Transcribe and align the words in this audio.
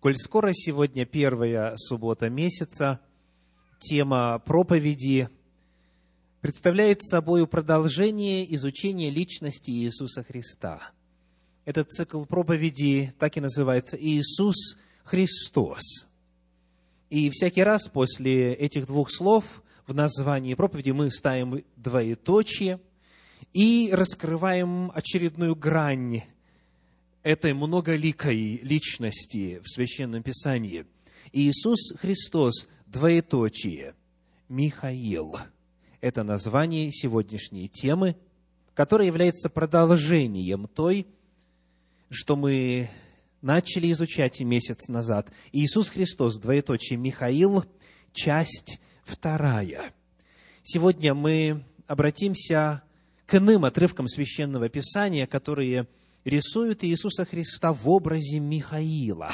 Коль 0.00 0.16
скоро 0.16 0.52
сегодня 0.52 1.06
первая 1.06 1.74
суббота 1.76 2.28
месяца, 2.28 3.00
тема 3.80 4.38
проповеди 4.38 5.30
представляет 6.42 7.02
собой 7.02 7.46
продолжение 7.46 8.54
изучения 8.54 9.08
личности 9.08 9.70
Иисуса 9.70 10.22
Христа. 10.22 10.90
Этот 11.64 11.88
цикл 11.88 12.24
проповеди 12.24 13.14
так 13.18 13.38
и 13.38 13.40
называется 13.40 13.96
«Иисус 13.98 14.76
Христос». 15.02 16.06
И 17.08 17.30
всякий 17.30 17.62
раз 17.62 17.88
после 17.88 18.52
этих 18.52 18.86
двух 18.86 19.10
слов 19.10 19.62
в 19.86 19.94
названии 19.94 20.54
проповеди 20.54 20.90
мы 20.90 21.10
ставим 21.10 21.64
двоеточие 21.76 22.80
и 23.54 23.88
раскрываем 23.92 24.92
очередную 24.94 25.56
грань 25.56 26.22
этой 27.26 27.54
многоликой 27.54 28.58
личности 28.62 29.60
в 29.60 29.68
Священном 29.68 30.22
Писании. 30.22 30.86
Иисус 31.32 31.92
Христос, 31.98 32.68
двоеточие, 32.86 33.96
Михаил. 34.48 35.36
Это 36.00 36.22
название 36.22 36.92
сегодняшней 36.92 37.68
темы, 37.68 38.14
которая 38.74 39.08
является 39.08 39.48
продолжением 39.48 40.68
той, 40.68 41.08
что 42.10 42.36
мы 42.36 42.90
начали 43.42 43.90
изучать 43.90 44.38
месяц 44.38 44.86
назад. 44.86 45.32
Иисус 45.50 45.88
Христос, 45.88 46.38
двоеточие, 46.38 46.96
Михаил, 46.96 47.64
часть 48.12 48.78
вторая. 49.02 49.92
Сегодня 50.62 51.12
мы 51.12 51.64
обратимся 51.88 52.84
к 53.26 53.34
иным 53.34 53.64
отрывкам 53.64 54.06
Священного 54.06 54.68
Писания, 54.68 55.26
которые– 55.26 55.88
рисуют 56.26 56.82
Иисуса 56.82 57.24
Христа 57.24 57.72
в 57.72 57.88
образе 57.88 58.40
Михаила. 58.40 59.30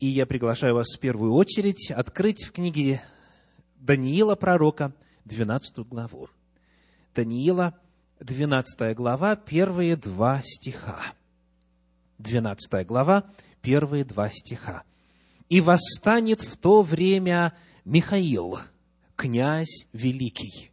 И 0.00 0.06
я 0.06 0.26
приглашаю 0.26 0.74
вас 0.74 0.88
в 0.94 0.98
первую 0.98 1.34
очередь 1.34 1.90
открыть 1.90 2.44
в 2.44 2.52
книге 2.52 3.00
Даниила 3.76 4.34
пророка 4.34 4.92
12 5.26 5.86
главу. 5.86 6.28
Даниила, 7.14 7.78
12 8.18 8.96
глава, 8.96 9.36
первые 9.36 9.96
два 9.96 10.42
стиха. 10.42 11.00
12 12.18 12.86
глава, 12.86 13.30
первые 13.62 14.04
два 14.04 14.30
стиха. 14.30 14.82
«И 15.48 15.60
восстанет 15.60 16.42
в 16.42 16.56
то 16.56 16.82
время 16.82 17.54
Михаил, 17.84 18.58
князь 19.16 19.86
великий, 19.92 20.70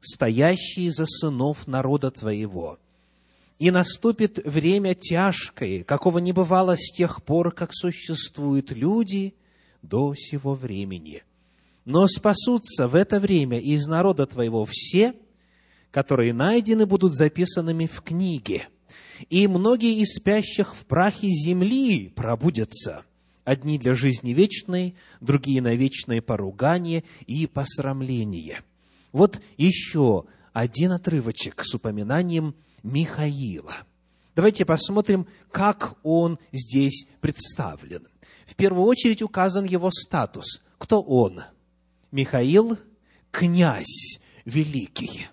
стоящий 0.00 0.90
за 0.90 1.06
сынов 1.06 1.66
народа 1.66 2.10
твоего, 2.10 2.78
и 3.60 3.70
наступит 3.70 4.38
время 4.44 4.94
тяжкое, 4.94 5.84
какого 5.84 6.18
не 6.18 6.32
бывало 6.32 6.76
с 6.76 6.92
тех 6.92 7.22
пор, 7.22 7.52
как 7.52 7.74
существуют 7.74 8.72
люди 8.72 9.34
до 9.82 10.14
сего 10.14 10.54
времени. 10.54 11.22
Но 11.84 12.08
спасутся 12.08 12.88
в 12.88 12.94
это 12.94 13.20
время 13.20 13.60
из 13.60 13.86
народа 13.86 14.26
твоего 14.26 14.66
все, 14.66 15.14
которые 15.90 16.32
найдены 16.32 16.86
будут 16.86 17.12
записанными 17.12 17.86
в 17.86 18.00
книге, 18.00 18.68
и 19.28 19.46
многие 19.46 20.00
из 20.00 20.14
спящих 20.14 20.74
в 20.74 20.86
прахе 20.86 21.28
земли 21.28 22.08
пробудятся, 22.08 23.04
одни 23.44 23.78
для 23.78 23.94
жизни 23.94 24.30
вечной, 24.30 24.94
другие 25.20 25.60
на 25.60 25.74
вечное 25.74 26.22
поругание 26.22 27.04
и 27.26 27.46
посрамление. 27.46 28.62
Вот 29.12 29.42
еще 29.58 30.24
один 30.54 30.92
отрывочек 30.92 31.62
с 31.62 31.74
упоминанием 31.74 32.54
Михаила. 32.82 33.76
Давайте 34.34 34.64
посмотрим, 34.64 35.26
как 35.50 35.96
он 36.02 36.38
здесь 36.52 37.06
представлен. 37.20 38.06
В 38.46 38.54
первую 38.54 38.84
очередь 38.86 39.22
указан 39.22 39.64
его 39.64 39.90
статус. 39.90 40.62
Кто 40.78 41.02
он? 41.02 41.42
Михаил– 42.10 42.78
князь 43.30 44.18
великий. 44.44 45.26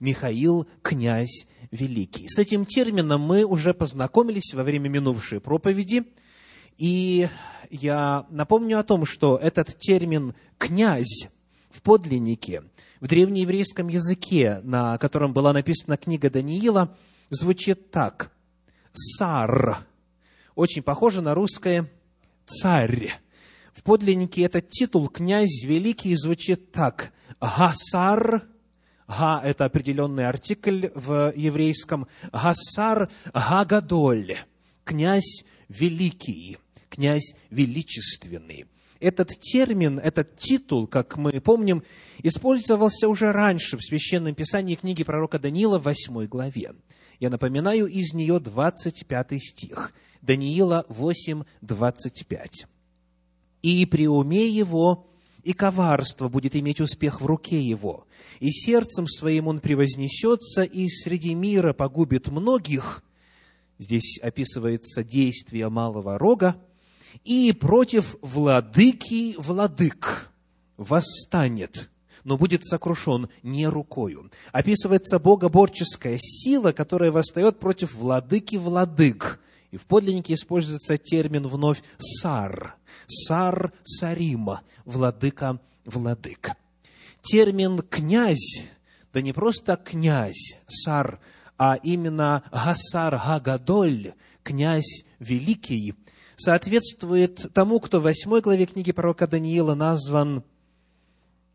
Михаил– 0.00 0.66
князь 0.82 1.46
великий. 1.70 2.28
С 2.28 2.38
этим 2.38 2.64
термином 2.64 3.20
мы 3.20 3.44
уже 3.44 3.74
познакомились 3.74 4.54
во 4.54 4.64
время 4.64 4.88
минувшей 4.88 5.40
проповеди. 5.40 6.04
И 6.78 7.28
я 7.70 8.26
напомню 8.30 8.78
о 8.78 8.84
том, 8.84 9.04
что 9.04 9.36
этот 9.36 9.78
термин 9.78 10.34
«князь» 10.58 11.28
в 11.70 11.82
подлиннике 11.82 12.64
в 13.00 13.06
древнееврейском 13.06 13.88
языке, 13.88 14.60
на 14.62 14.98
котором 14.98 15.32
была 15.32 15.52
написана 15.52 15.96
книга 15.96 16.30
Даниила, 16.30 16.96
звучит 17.30 17.90
так. 17.90 18.32
Сар. 18.92 19.86
Очень 20.54 20.82
похоже 20.82 21.20
на 21.20 21.34
русское 21.34 21.90
царь. 22.46 23.12
В 23.72 23.82
подлиннике 23.82 24.42
этот 24.42 24.68
титул 24.70 25.08
«князь 25.08 25.62
великий» 25.64 26.14
звучит 26.16 26.72
так. 26.72 27.12
Гасар, 27.40 28.48
Га– 29.06 29.40
это 29.44 29.66
определенный 29.66 30.26
артикль 30.26 30.88
в 30.94 31.32
еврейском. 31.36 32.08
Гасар 32.32 33.10
Гагадоль. 33.34 34.38
Князь 34.84 35.44
великий, 35.68 36.58
князь 36.88 37.34
величественный. 37.50 38.66
Этот 39.00 39.38
термин, 39.40 39.98
этот 39.98 40.38
титул, 40.38 40.86
как 40.86 41.16
мы 41.16 41.40
помним, 41.40 41.82
использовался 42.22 43.08
уже 43.08 43.32
раньше 43.32 43.76
в 43.76 43.82
Священном 43.82 44.34
Писании 44.34 44.74
книги 44.74 45.04
пророка 45.04 45.38
Даниила 45.38 45.78
в 45.78 45.84
8 45.84 46.26
главе. 46.26 46.72
Я 47.20 47.30
напоминаю, 47.30 47.86
из 47.86 48.12
нее 48.14 48.40
25 48.40 49.42
стих. 49.42 49.92
Даниила 50.22 50.84
8, 50.88 51.44
25. 51.60 52.66
«И 53.62 53.86
при 53.86 54.08
уме 54.08 54.48
его, 54.48 55.06
и 55.42 55.52
коварство 55.52 56.28
будет 56.28 56.56
иметь 56.56 56.80
успех 56.80 57.20
в 57.20 57.26
руке 57.26 57.60
его, 57.60 58.06
и 58.40 58.50
сердцем 58.50 59.06
своим 59.06 59.48
он 59.48 59.60
превознесется, 59.60 60.62
и 60.62 60.88
среди 60.88 61.34
мира 61.34 61.72
погубит 61.72 62.28
многих». 62.28 63.02
Здесь 63.78 64.18
описывается 64.22 65.04
действие 65.04 65.68
малого 65.68 66.18
рога, 66.18 66.56
и 67.24 67.52
против 67.52 68.16
владыки 68.22 69.34
владык 69.38 70.30
восстанет, 70.76 71.90
но 72.24 72.36
будет 72.36 72.64
сокрушен 72.64 73.28
не 73.42 73.66
рукою. 73.66 74.30
Описывается 74.52 75.18
богоборческая 75.18 76.18
сила, 76.20 76.72
которая 76.72 77.10
восстает 77.10 77.58
против 77.58 77.94
владыки 77.94 78.56
владык. 78.56 79.40
И 79.70 79.76
в 79.76 79.86
подлиннике 79.86 80.34
используется 80.34 80.96
термин 80.96 81.46
вновь 81.46 81.82
«сар». 81.98 82.76
«Сар 83.06 83.72
Сарима», 83.84 84.62
«владыка 84.84 85.60
владык». 85.84 86.52
Термин 87.22 87.82
«князь», 87.82 88.64
да 89.12 89.20
не 89.20 89.32
просто 89.32 89.76
«князь», 89.76 90.58
«сар», 90.68 91.20
а 91.58 91.78
именно 91.82 92.42
«гасар 92.52 93.16
Гагадоль», 93.16 94.14
«князь 94.42 95.04
великий», 95.18 95.94
соответствует 96.36 97.52
тому, 97.52 97.80
кто 97.80 98.00
в 98.00 98.04
восьмой 98.04 98.40
главе 98.40 98.66
книги 98.66 98.92
пророка 98.92 99.26
Даниила 99.26 99.74
назван 99.74 100.44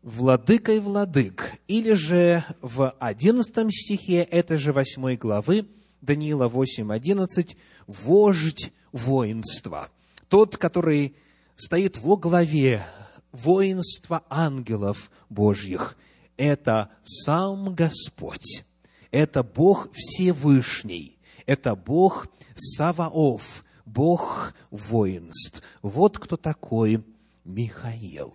владыкой 0.02 0.80
владык, 0.80 1.52
или 1.68 1.92
же 1.92 2.44
в 2.60 2.90
одиннадцатом 2.98 3.70
стихе 3.70 4.22
этой 4.22 4.56
же 4.56 4.72
восьмой 4.72 5.16
главы 5.16 5.66
Даниила 6.00 6.48
8.11 6.48 7.56
вождь 7.86 8.72
воинства, 8.90 9.88
тот, 10.28 10.56
который 10.56 11.14
стоит 11.54 11.98
во 11.98 12.16
главе 12.16 12.84
воинства 13.30 14.24
ангелов 14.28 15.10
Божьих. 15.30 15.96
Это 16.36 16.90
сам 17.04 17.74
Господь, 17.74 18.64
это 19.10 19.42
Бог 19.44 19.88
Всевышний, 19.92 21.18
это 21.46 21.76
Бог 21.76 22.26
Саваоф, 22.56 23.64
Бог 23.84 24.54
воинств. 24.70 25.62
Вот 25.82 26.18
кто 26.18 26.36
такой 26.36 27.02
Михаил. 27.44 28.34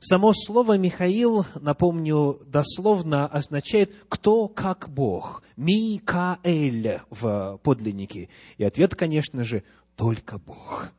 Само 0.00 0.32
слово 0.34 0.78
Михаил, 0.78 1.46
напомню, 1.60 2.40
дословно 2.46 3.26
означает 3.26 3.92
«кто 4.08 4.48
как 4.48 4.88
Бог». 4.88 5.42
Микаэль 5.56 7.00
в 7.10 7.58
подлиннике. 7.62 8.28
И 8.58 8.64
ответ, 8.64 8.94
конечно 8.94 9.42
же, 9.42 9.62
только 9.96 10.38
Бог. 10.38 10.92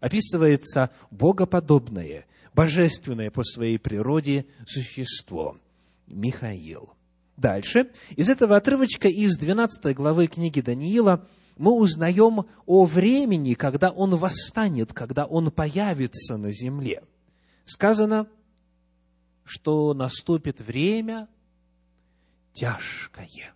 Описывается 0.00 0.90
богоподобное, 1.10 2.26
божественное 2.54 3.30
по 3.30 3.44
своей 3.44 3.78
природе 3.78 4.46
существо. 4.66 5.58
Михаил. 6.06 6.90
Дальше. 7.36 7.90
Из 8.16 8.28
этого 8.30 8.56
отрывочка 8.56 9.08
из 9.08 9.36
12 9.38 9.94
главы 9.94 10.26
книги 10.26 10.60
Даниила– 10.60 11.26
мы 11.60 11.72
узнаем 11.72 12.46
о 12.64 12.86
времени, 12.86 13.52
когда 13.52 13.90
Он 13.90 14.16
восстанет, 14.16 14.94
когда 14.94 15.26
Он 15.26 15.50
появится 15.50 16.38
на 16.38 16.50
земле. 16.52 17.04
Сказано, 17.66 18.26
что 19.44 19.92
наступит 19.92 20.62
время 20.62 21.28
тяжкое. 22.54 23.52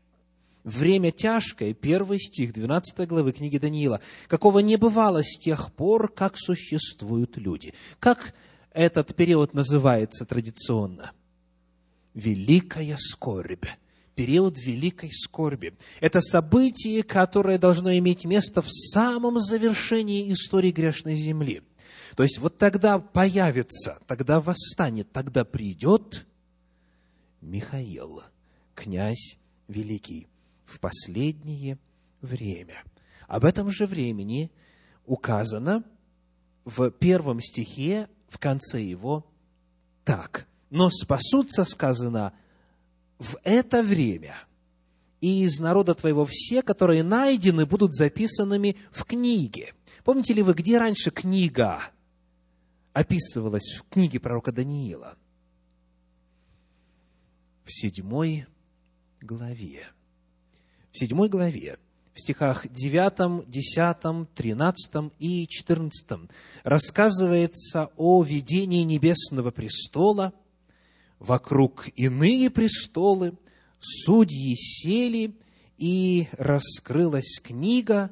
Время 0.65 1.13
тяжкое, 1.13 1.73
первый 1.73 2.19
стих 2.19 2.53
12 2.53 3.09
главы 3.09 3.33
книги 3.33 3.57
Даниила, 3.57 4.03
какого 4.29 4.59
не 4.59 4.77
бывало 4.77 5.23
с 5.23 5.39
тех 5.39 5.73
пор, 5.73 6.13
как 6.13 6.37
существуют 6.37 7.39
люди. 7.39 7.73
Как 8.01 8.35
этот 8.75 9.15
период 9.15 9.55
называется 9.55 10.27
традиционно? 10.27 11.13
Великая 12.13 12.99
скорбь 12.99 13.65
период 14.15 14.59
великой 14.59 15.11
скорби. 15.13 15.77
Это 16.01 16.21
событие, 16.21 17.03
которое 17.03 17.59
должно 17.59 17.93
иметь 17.99 18.25
место 18.25 18.63
в 18.63 18.71
самом 18.71 19.41
завершении 19.41 20.33
истории 20.33 20.71
грешной 20.71 21.17
земли. 21.17 21.63
То 22.17 22.23
есть 22.23 22.39
вот 22.39 22.59
тогда 22.59 22.99
появится, 22.99 23.99
тогда 24.07 24.41
восстанет, 24.41 25.11
тогда 25.13 25.45
придет 25.45 26.27
Михаил, 27.41 28.23
князь 28.75 29.37
великий, 29.69 30.29
в 30.65 30.81
последнее 30.81 31.79
время. 32.21 32.83
Об 33.27 33.45
этом 33.45 33.71
же 33.71 33.87
времени 33.87 34.51
указано 35.07 35.85
в 36.65 36.91
первом 36.91 37.41
стихе, 37.41 38.09
в 38.29 38.39
конце 38.39 38.83
его, 38.83 39.27
так. 40.05 40.47
«Но 40.71 40.91
спасутся, 40.91 41.65
сказано, 41.65 42.33
в 43.19 43.37
это 43.45 43.83
время 43.83 44.35
и 45.21 45.45
из 45.45 45.59
народа 45.59 45.95
твоего 45.95 46.27
все, 46.29 46.63
которые 46.63 47.03
найдены, 47.03 47.67
будут 47.67 47.95
записанными 47.95 48.77
в 48.91 49.05
книге». 49.05 49.75
Помните 50.05 50.35
ли 50.35 50.43
вы, 50.43 50.53
где 50.53 50.79
раньше 50.79 51.11
книга 51.11 51.81
описывалась 52.93 53.79
в 53.79 53.89
книге 53.89 54.21
пророка 54.21 54.53
Даниила? 54.53 55.17
В 57.65 57.73
седьмой 57.73 58.47
главе 59.23 59.95
в 60.95 60.99
седьмой 60.99 61.29
главе, 61.29 61.79
в 62.15 62.21
стихах 62.21 62.69
9, 62.69 63.51
10, 63.51 64.33
13 64.33 65.13
и 65.19 65.49
14 65.49 66.31
рассказывается 66.63 67.91
о 67.97 68.23
видении 68.23 68.85
небесного 68.85 69.51
престола, 69.51 70.33
вокруг 71.19 71.89
иные 71.97 72.51
престолы, 72.51 73.35
судьи 73.81 74.55
сели, 74.57 75.35
и 75.77 76.29
раскрылась 76.39 77.41
книга, 77.43 78.11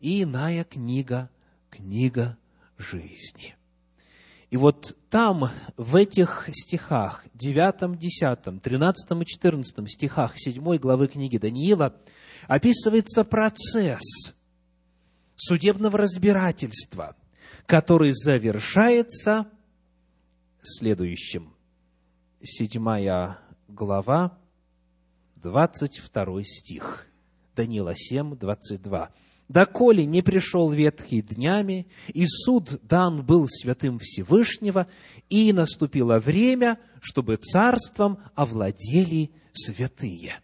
и 0.00 0.22
иная 0.22 0.64
книга, 0.64 1.30
книга 1.70 2.36
жизни. 2.76 3.54
И 4.50 4.56
вот 4.56 4.96
там, 5.10 5.50
в 5.76 5.96
этих 5.96 6.48
стихах, 6.52 7.24
9, 7.34 7.98
10, 7.98 8.62
13 8.62 9.22
и 9.22 9.26
14 9.26 9.90
стихах 9.90 10.32
7 10.36 10.76
главы 10.78 11.08
книги 11.08 11.38
Даниила– 11.38 11.96
описывается 12.46 13.24
процесс 13.24 14.34
судебного 15.36 15.98
разбирательства, 15.98 17.16
который 17.66 18.12
завершается 18.12 19.46
следующим. 20.62 21.53
Седьмая 22.46 23.38
глава, 23.68 24.36
22 25.36 26.42
стих. 26.44 27.06
Данила 27.56 27.94
7, 27.96 28.36
22. 28.36 29.10
«Доколе 29.48 30.04
не 30.04 30.20
пришел 30.20 30.70
ветхий 30.70 31.22
днями, 31.22 31.86
и 32.08 32.26
суд 32.26 32.80
дан 32.82 33.24
был 33.24 33.46
святым 33.48 33.98
Всевышнего, 33.98 34.88
и 35.30 35.54
наступило 35.54 36.20
время, 36.20 36.78
чтобы 37.00 37.36
царством 37.36 38.18
овладели 38.34 39.30
святые». 39.54 40.34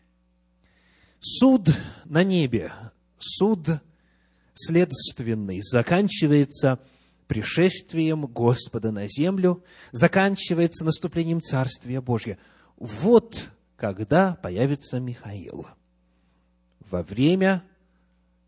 Суд 1.20 1.68
на 2.06 2.24
небе, 2.24 2.72
суд 3.18 3.68
следственный 4.54 5.60
заканчивается 5.60 6.80
пришествием 7.30 8.26
Господа 8.26 8.90
на 8.90 9.06
землю, 9.06 9.62
заканчивается 9.92 10.84
наступлением 10.84 11.40
Царствия 11.40 12.00
Божьего. 12.00 12.38
Вот 12.76 13.50
когда 13.76 14.34
появится 14.34 14.98
Михаил. 14.98 15.68
Во 16.90 17.04
время 17.04 17.62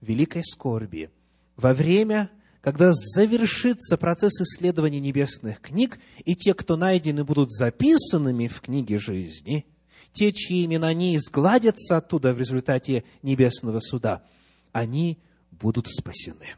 великой 0.00 0.42
скорби, 0.42 1.10
во 1.56 1.74
время, 1.74 2.28
когда 2.60 2.92
завершится 2.92 3.96
процесс 3.96 4.40
исследования 4.40 4.98
небесных 4.98 5.60
книг, 5.60 6.00
и 6.24 6.34
те, 6.34 6.52
кто 6.52 6.76
найдены, 6.76 7.22
будут 7.22 7.52
записанными 7.52 8.48
в 8.48 8.60
книге 8.60 8.98
жизни– 8.98 9.64
те, 10.12 10.30
чьи 10.32 10.66
имена 10.66 10.92
не 10.92 11.16
изгладятся 11.16 11.96
оттуда 11.96 12.34
в 12.34 12.38
результате 12.38 13.04
небесного 13.22 13.80
суда, 13.80 14.22
они 14.72 15.18
будут 15.50 15.88
спасены. 15.88 16.56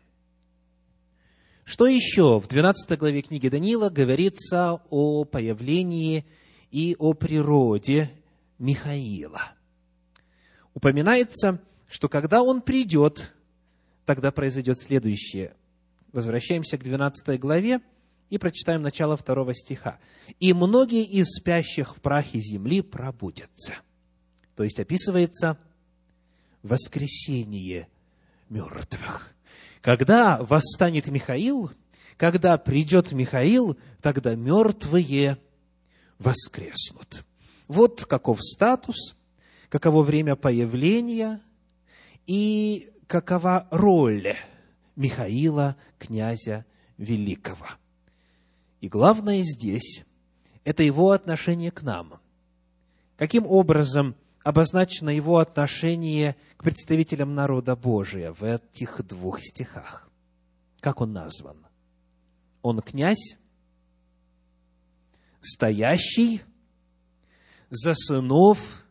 Что 1.64 1.86
еще 1.86 2.40
в 2.40 2.46
12 2.46 2.98
главе 2.98 3.22
книги 3.22 3.48
Даниила 3.48 3.88
говорится 3.88 4.82
о 4.90 5.24
появлении 5.24 6.26
и 6.70 6.94
о 6.98 7.14
природе 7.14 8.10
Михаила? 8.58 9.52
Упоминается, 10.74 11.60
что 11.88 12.08
когда 12.08 12.42
он 12.42 12.60
придет, 12.60 13.34
тогда 14.04 14.30
произойдет 14.30 14.78
следующее. 14.78 15.54
Возвращаемся 16.12 16.76
к 16.76 16.84
12 16.84 17.40
главе, 17.40 17.80
и 18.30 18.38
прочитаем 18.38 18.82
начало 18.82 19.16
второго 19.16 19.54
стиха. 19.54 19.98
«И 20.40 20.52
многие 20.52 21.04
из 21.04 21.26
спящих 21.36 21.96
в 21.96 22.00
прахе 22.00 22.40
земли 22.40 22.82
пробудятся». 22.82 23.74
То 24.56 24.64
есть 24.64 24.80
описывается 24.80 25.58
воскресение 26.62 27.88
мертвых. 28.48 29.33
Когда 29.84 30.38
восстанет 30.40 31.06
Михаил, 31.06 31.70
когда 32.16 32.58
придет 32.58 33.12
Михаил, 33.12 33.78
тогда 34.02 34.34
мертвые 34.34 35.38
воскреснут. 36.18 37.24
Вот 37.68 38.04
каков 38.04 38.38
статус, 38.42 39.14
каково 39.68 40.02
время 40.02 40.34
появления 40.34 41.40
и 42.26 42.90
какова 43.06 43.68
роль 43.70 44.34
Михаила, 44.96 45.76
князя 45.98 46.64
Великого– 46.98 47.68
и 48.84 48.88
главное 48.88 49.42
здесь– 49.42 50.04
это 50.64 50.82
его 50.82 51.12
отношение 51.12 51.70
к 51.70 51.80
нам. 51.80 52.20
Каким 53.16 53.46
образом 53.46 54.14
обозначено 54.44 55.08
его 55.08 55.38
отношение 55.38 56.36
к 56.56 56.62
представителям 56.62 57.34
народа 57.34 57.74
Божия 57.74 58.32
в 58.32 58.44
этих 58.44 59.04
двух 59.04 59.40
стихах? 59.40 60.08
Как 60.80 61.00
он 61.00 61.12
назван? 61.12 61.66
Он 62.62 62.80
князь, 62.80 63.36
стоящий 65.40 66.42
за 67.70 67.94
сынов 67.94 68.84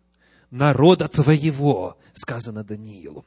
народа 0.49 1.07
твоего, 1.07 1.97
сказано 2.13 2.63
Даниилу. 2.63 3.25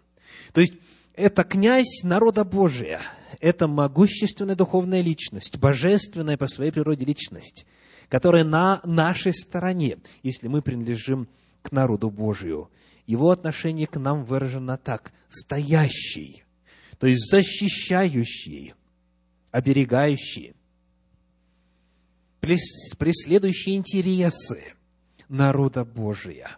То 0.52 0.60
есть, 0.60 0.74
это 1.14 1.44
князь 1.44 2.02
народа 2.02 2.44
Божия, 2.44 3.00
это 3.40 3.68
могущественная 3.68 4.56
духовная 4.56 5.00
личность, 5.00 5.58
божественная 5.58 6.36
по 6.36 6.48
своей 6.48 6.72
природе 6.72 7.04
личность, 7.04 7.66
которая 8.08 8.44
на 8.44 8.80
нашей 8.84 9.32
стороне, 9.32 9.98
если 10.22 10.48
мы 10.48 10.60
принадлежим 10.60 11.28
к 11.66 11.72
народу 11.72 12.10
Божию. 12.10 12.70
Его 13.06 13.30
отношение 13.30 13.86
к 13.86 13.98
нам 13.98 14.24
выражено 14.24 14.76
так– 14.78 15.12
стоящий, 15.28 16.44
то 16.98 17.06
есть 17.06 17.30
защищающий, 17.30 18.74
оберегающий, 19.50 20.54
преследующий 22.40 23.76
интересы 23.76 24.74
народа 25.28 25.84
Божия. 25.84 26.56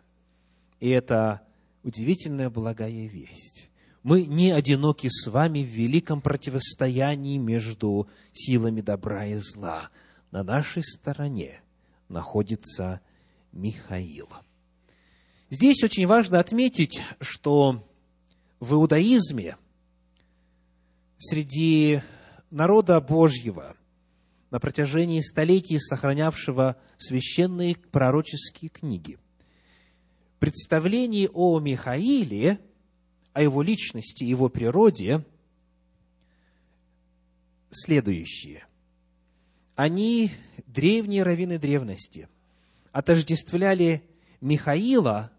И 0.80 0.88
это 0.90 1.42
удивительная 1.82 2.50
благая 2.50 3.06
весть 3.06 3.68
мы 4.02 4.24
не 4.24 4.52
одиноки 4.52 5.08
с 5.10 5.26
вами 5.26 5.62
в 5.62 5.66
великом 5.66 6.22
противостоянии 6.22 7.36
между 7.36 8.08
силами 8.32 8.80
добра 8.80 9.26
и 9.26 9.36
зла. 9.36 9.90
На 10.30 10.42
нашей 10.42 10.82
стороне 10.82 11.60
находится 12.08 13.02
Михаил. 13.52 14.28
Здесь 15.50 15.82
очень 15.82 16.06
важно 16.06 16.38
отметить, 16.38 17.00
что 17.20 17.86
в 18.60 18.74
иудаизме 18.74 19.56
среди 21.16 22.02
народа 22.50 23.00
Божьего 23.00 23.76
на 24.50 24.60
протяжении 24.60 25.20
столетий 25.20 25.78
сохранявшего 25.78 26.76
священные 26.96 27.76
пророческие 27.76 28.68
книги. 28.68 29.18
Представление 30.38 31.28
о 31.30 31.58
Михаиле 31.60 32.60
о 33.38 33.42
его 33.42 33.62
личности, 33.62 34.24
его 34.24 34.48
природе 34.48 35.24
следующие. 37.70 38.66
Они, 39.76 40.32
древние 40.66 41.22
раввины 41.22 41.56
древности, 41.56 42.28
отождествляли 42.90 44.02
Михаила 44.40 45.30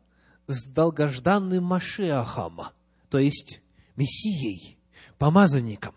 с 0.49 0.67
долгожданным 0.67 1.63
Машиахом, 1.63 2.61
то 3.09 3.19
есть 3.19 3.61
Мессией, 3.95 4.79
помазанником. 5.19 5.93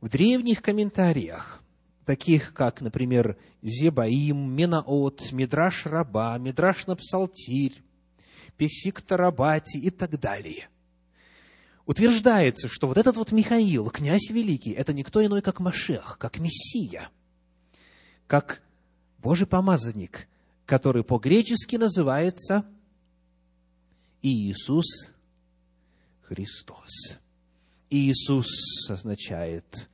В 0.00 0.08
древних 0.08 0.62
комментариях, 0.62 1.60
таких 2.04 2.54
как, 2.54 2.80
например, 2.80 3.36
Зебаим, 3.60 4.52
Менаот, 4.52 5.32
Мидраш 5.32 5.86
Раба, 5.86 6.38
Мидраш 6.38 6.86
на 6.86 6.94
Псалтирь, 6.94 7.82
Песик 8.56 9.00
Тарабати 9.00 9.78
и 9.78 9.90
так 9.90 10.20
далее, 10.20 10.68
утверждается, 11.86 12.68
что 12.68 12.86
вот 12.86 12.98
этот 12.98 13.16
вот 13.16 13.32
Михаил, 13.32 13.90
князь 13.90 14.30
великий, 14.30 14.70
это 14.70 14.92
никто 14.92 15.24
иной, 15.26 15.42
как 15.42 15.58
Машех, 15.58 16.18
как 16.20 16.38
Мессия, 16.38 17.08
как 18.28 18.62
Божий 19.18 19.48
помазанник, 19.48 20.28
который 20.66 21.02
по-гречески 21.02 21.74
называется 21.74 22.64
Иисус 24.26 24.86
Христос. 26.22 27.18
Иисус 27.90 28.48
означает 28.88 29.90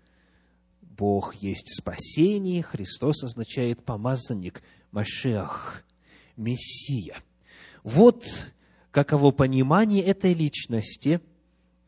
Бог 0.81 1.35
есть 1.35 1.77
спасение, 1.77 2.63
Христос 2.63 3.25
означает 3.25 3.83
помазанник, 3.83 4.63
Машех, 4.93 5.85
Мессия. 6.37 7.17
Вот 7.83 8.25
каково 8.93 9.33
понимание 9.33 10.05
этой 10.05 10.33
личности 10.33 11.21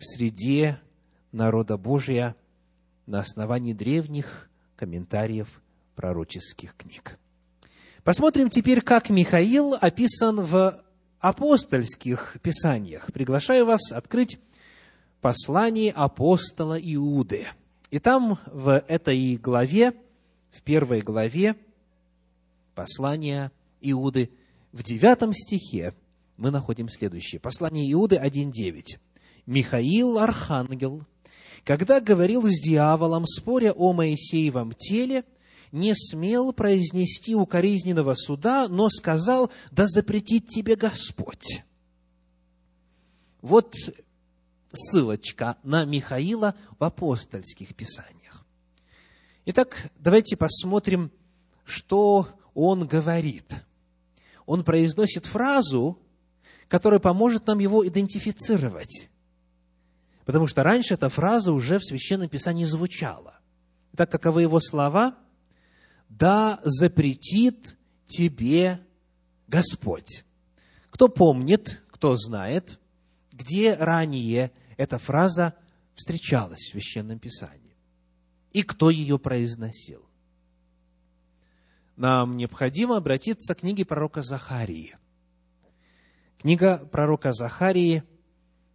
в 0.00 0.04
среде 0.04 0.80
народа 1.30 1.76
Божия 1.76 2.34
на 3.06 3.20
основании 3.20 3.72
древних 3.72 4.50
комментариев 4.75 5.62
пророческих 5.94 6.75
книг. 6.75 7.20
Посмотрим 8.02 8.50
теперь, 8.50 8.80
как 8.80 9.11
Михаил 9.11 9.75
описан 9.80 10.40
в 10.40 10.82
апостольских 11.23 12.37
писаниях. 12.43 13.12
Приглашаю 13.12 13.64
вас 13.64 13.93
открыть 13.93 14.38
послание 15.21 15.93
апостола 15.93 16.76
Иуды. 16.79 17.47
И 17.91 18.00
там 18.00 18.38
в 18.47 18.85
этой 18.88 19.37
главе, 19.37 19.95
в 20.50 20.62
первой 20.62 21.00
главе 21.00 21.55
послания 22.75 23.52
Иуды, 23.81 24.31
в 24.73 24.83
девятом 24.83 25.33
стихе 25.33 25.95
мы 26.37 26.50
находим 26.50 26.88
следующее. 26.88 27.41
Послание 27.41 27.91
Иуды 27.93 28.17
1.9. 28.17 28.99
«Михаил, 29.47 30.19
архангел, 30.19 31.05
когда 31.64 32.00
говорил 32.00 32.49
с 32.49 32.61
дьяволом, 32.61 33.26
споря 33.26 33.73
о 33.73 33.93
Моисеевом 33.93 34.73
теле, 34.73 35.25
не 35.73 35.95
смел 35.95 36.52
произнести 36.52 37.35
укоризненного 37.35 38.14
суда, 38.14 38.69
но 38.69 38.91
сказал, 38.91 39.50
да 39.71 39.87
запретит 39.88 40.49
тебе 40.49 40.76
Господь. 40.76 41.64
Вот 43.41 43.75
ссылочка 44.73 45.57
на 45.62 45.85
Михаила 45.85 46.55
в 46.79 46.85
апостольских 46.85 47.75
писаниях. 47.75 48.47
Итак, 49.47 49.91
давайте 49.99 50.37
посмотрим, 50.37 51.11
что 51.64 52.29
он 52.55 52.87
говорит. 52.87 53.64
Он 54.47 54.62
произносит 54.64 55.26
фразу, 55.26 55.99
которая 56.69 57.00
поможет 57.00 57.47
нам 57.47 57.59
его 57.59 57.87
идентифицировать. 57.87 59.11
Потому 60.25 60.47
что 60.47 60.62
раньше 60.62 60.95
эта 60.95 61.09
фраза 61.09 61.52
уже 61.52 61.79
в 61.79 61.85
Священном 61.85 62.29
Писании 62.29 62.64
звучала. 62.64 63.41
Итак, 63.93 64.11
каковы 64.11 64.43
его 64.43 64.61
слова? 64.61 65.17
Да 66.19 66.61
запретит 66.62 67.78
тебе 68.07 68.81
Господь. 69.49 70.25
Кто 70.90 71.09
помнит, 71.09 71.83
кто 71.90 72.16
знает, 72.16 72.78
где 73.33 73.75
ранее 73.75 74.52
эта 74.76 74.99
фраза 74.99 75.54
встречалась 75.95 76.61
в 76.61 76.73
Священном 76.73 77.19
Писании? 77.19 77.75
И 78.52 78.62
кто 78.62 78.90
ее 78.90 79.19
произносил? 79.19 80.07
Нам 81.97 82.37
необходимо 82.37 82.99
обратиться 82.99 83.54
к 83.54 83.61
книге 83.61 83.87
пророка 83.87 84.23
Захарии. 84.23 84.97
Книга 86.38 86.78
пророка 86.78 87.33
Захарии, 87.33 88.02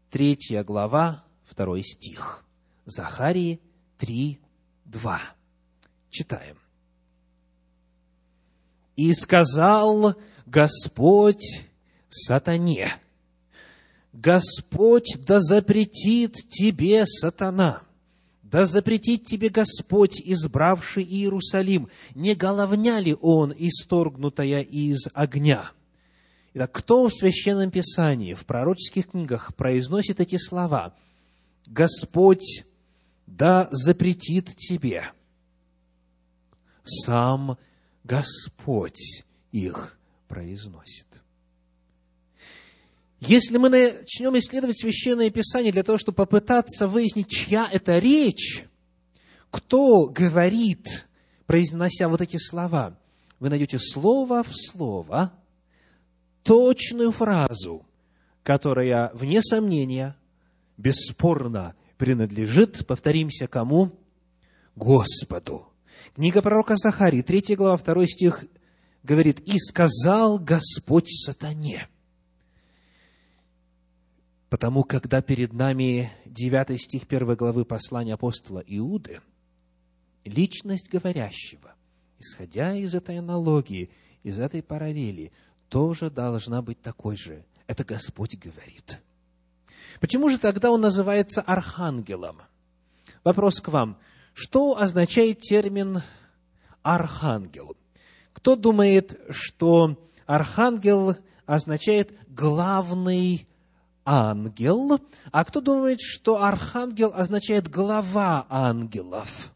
третья 0.09 0.63
глава, 0.63 1.23
второй 1.45 1.83
стих. 1.83 2.43
Захарии 2.85 3.59
3, 3.97 4.39
2. 4.85 5.21
Читаем. 6.09 6.57
И 8.97 9.13
сказал 9.13 10.15
Господь 10.45 11.65
сатане, 12.09 12.95
Господь 14.11 15.17
да 15.19 15.39
запретит 15.39 16.33
тебе, 16.49 17.05
сатана, 17.05 17.83
да 18.41 18.65
запретит 18.65 19.25
тебе 19.25 19.49
Господь, 19.49 20.19
избравший 20.19 21.03
Иерусалим, 21.03 21.89
не 22.15 22.33
головня 22.33 22.99
ли 22.99 23.15
он, 23.21 23.53
исторгнутая 23.55 24.61
из 24.61 25.07
огня? 25.13 25.71
Итак, 26.55 26.71
кто 26.71 27.07
в 27.07 27.13
Священном 27.13 27.69
Писании, 27.69 28.33
в 28.33 28.45
пророческих 28.45 29.11
книгах 29.11 29.53
произносит 29.55 30.19
эти 30.19 30.37
слова? 30.37 30.95
Господь 31.67 32.65
да 33.27 33.67
запретит 33.71 34.55
тебе. 34.55 35.03
Сам 36.83 37.59
Господь 38.07 39.25
их 39.51 39.99
произносит. 40.29 41.07
Если 43.19 43.57
мы 43.57 43.69
начнем 43.69 44.37
исследовать 44.37 44.79
Священное 44.79 45.29
Писание 45.29 45.73
для 45.73 45.83
того, 45.83 45.97
чтобы 45.97 46.15
попытаться 46.15 46.87
выяснить, 46.87 47.29
чья 47.29 47.67
это 47.69 47.99
речь, 47.99 48.63
кто 49.51 50.05
говорит, 50.05 51.07
произнося 51.47 52.07
вот 52.07 52.21
эти 52.21 52.37
слова, 52.37 52.97
вы 53.39 53.49
найдете 53.49 53.77
слово 53.77 54.43
в 54.43 54.55
слово 54.55 55.33
точную 56.43 57.11
фразу, 57.11 57.85
которая, 58.43 59.11
вне 59.15 59.41
сомнения, 59.41 60.15
бесспорно 60.77 61.75
принадлежит, 61.97 62.87
повторимся, 62.87 63.47
кому? 63.47 63.91
Господу. 64.75 65.67
Книга 66.15 66.41
пророка 66.41 66.75
Захарии, 66.75 67.21
3 67.21 67.55
глава, 67.55 67.77
2 67.77 68.07
стих 68.07 68.45
говорит, 69.03 69.39
«И 69.41 69.57
сказал 69.59 70.39
Господь 70.39 71.09
сатане». 71.09 71.87
Потому, 74.49 74.83
когда 74.83 75.21
перед 75.21 75.53
нами 75.53 76.11
9 76.25 76.81
стих 76.81 77.03
1 77.07 77.35
главы 77.35 77.65
послания 77.65 78.13
апостола 78.13 78.63
Иуды, 78.65 79.21
личность 80.23 80.89
говорящего, 80.89 81.75
исходя 82.19 82.73
из 82.75 82.95
этой 82.95 83.19
аналогии, 83.19 83.91
из 84.23 84.39
этой 84.39 84.63
параллели, 84.63 85.31
тоже 85.69 86.09
должна 86.09 86.61
быть 86.61 86.81
такой 86.81 87.17
же. 87.17 87.45
Это 87.67 87.83
Господь 87.83 88.37
говорит. 88.37 88.99
Почему 89.99 90.29
же 90.29 90.37
тогда 90.37 90.71
он 90.71 90.81
называется 90.81 91.41
архангелом? 91.41 92.41
Вопрос 93.23 93.59
к 93.59 93.67
вам. 93.67 93.97
Что 94.37 94.77
означает 94.77 95.39
термин 95.39 96.03
архангел? 96.83 97.75
Кто 98.33 98.55
думает, 98.55 99.19
что 99.31 99.97
архангел 100.27 101.15
означает 101.47 102.13
главный 102.27 103.47
ангел, 104.05 104.99
а 105.31 105.43
кто 105.43 105.59
думает, 105.59 106.01
что 106.01 106.43
архангел 106.43 107.11
означает 107.15 107.67
глава 107.67 108.45
ангелов? 108.47 109.51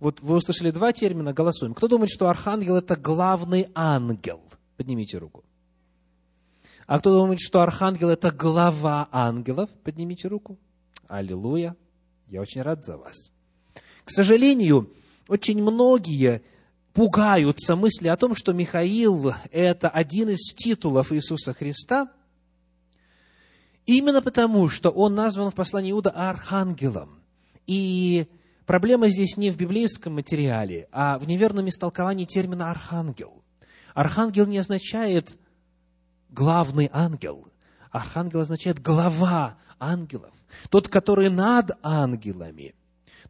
Вот 0.00 0.20
вы 0.20 0.34
услышали 0.34 0.72
два 0.72 0.92
термина, 0.92 1.32
голосуем. 1.32 1.72
Кто 1.72 1.86
думает, 1.86 2.10
что 2.10 2.28
архангел– 2.28 2.74
это 2.78 2.96
главный 2.96 3.68
ангел? 3.76 4.42
Поднимите 4.76 5.18
руку. 5.18 5.44
А 6.88 6.98
кто 6.98 7.16
думает, 7.16 7.38
что 7.38 7.60
архангел– 7.60 8.08
это 8.10 8.32
глава 8.32 9.08
ангелов? 9.12 9.70
Поднимите 9.84 10.26
руку. 10.26 10.58
Аллилуйя. 11.06 11.76
Я 12.34 12.40
очень 12.40 12.62
рад 12.62 12.82
за 12.82 12.96
вас. 12.96 13.30
К 14.04 14.10
сожалению, 14.10 14.92
очень 15.28 15.62
многие 15.62 16.42
пугаются 16.92 17.76
мысли 17.76 18.08
о 18.08 18.16
том, 18.16 18.34
что 18.34 18.52
Михаил– 18.52 19.34
это 19.52 19.88
один 19.88 20.30
из 20.30 20.52
титулов 20.52 21.12
Иисуса 21.12 21.54
Христа, 21.54 22.10
именно 23.86 24.20
потому, 24.20 24.68
что 24.68 24.90
он 24.90 25.14
назван 25.14 25.52
в 25.52 25.54
послании 25.54 25.92
Иуда 25.92 26.10
архангелом. 26.10 27.20
И 27.68 28.26
проблема 28.66 29.10
здесь 29.10 29.36
не 29.36 29.50
в 29.50 29.56
библейском 29.56 30.14
материале, 30.14 30.88
а 30.90 31.20
в 31.20 31.28
неверном 31.28 31.68
истолковании 31.68 32.24
термина 32.24 32.68
«архангел». 32.72 33.44
Архангел 33.94 34.46
не 34.46 34.58
означает 34.58 35.38
«главный 36.30 36.90
ангел». 36.92 37.46
Архангел 37.92 38.40
означает 38.40 38.82
«глава 38.82 39.56
ангелов» 39.78 40.34
тот, 40.70 40.88
который 40.88 41.30
над 41.30 41.72
ангелами, 41.82 42.74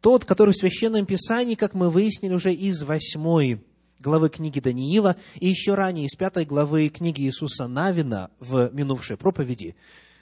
тот, 0.01 0.25
который 0.25 0.51
в 0.51 0.57
Священном 0.57 1.05
Писании, 1.05 1.55
как 1.55 1.73
мы 1.73 1.89
выяснили 1.89 2.33
уже 2.33 2.53
из 2.53 2.83
восьмой 2.83 3.63
главы 3.99 4.29
книги 4.29 4.59
Даниила 4.59 5.15
и 5.35 5.47
еще 5.47 5.75
ранее 5.75 6.05
из 6.05 6.15
пятой 6.15 6.45
главы 6.45 6.89
книги 6.89 7.21
Иисуса 7.21 7.67
Навина 7.67 8.29
в 8.39 8.69
минувшей 8.73 9.17
проповеди 9.17 9.75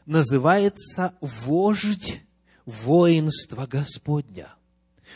называется 0.05 1.13
«Вождь 1.21 2.21
воинства 2.65 3.67
Господня». 3.67 4.53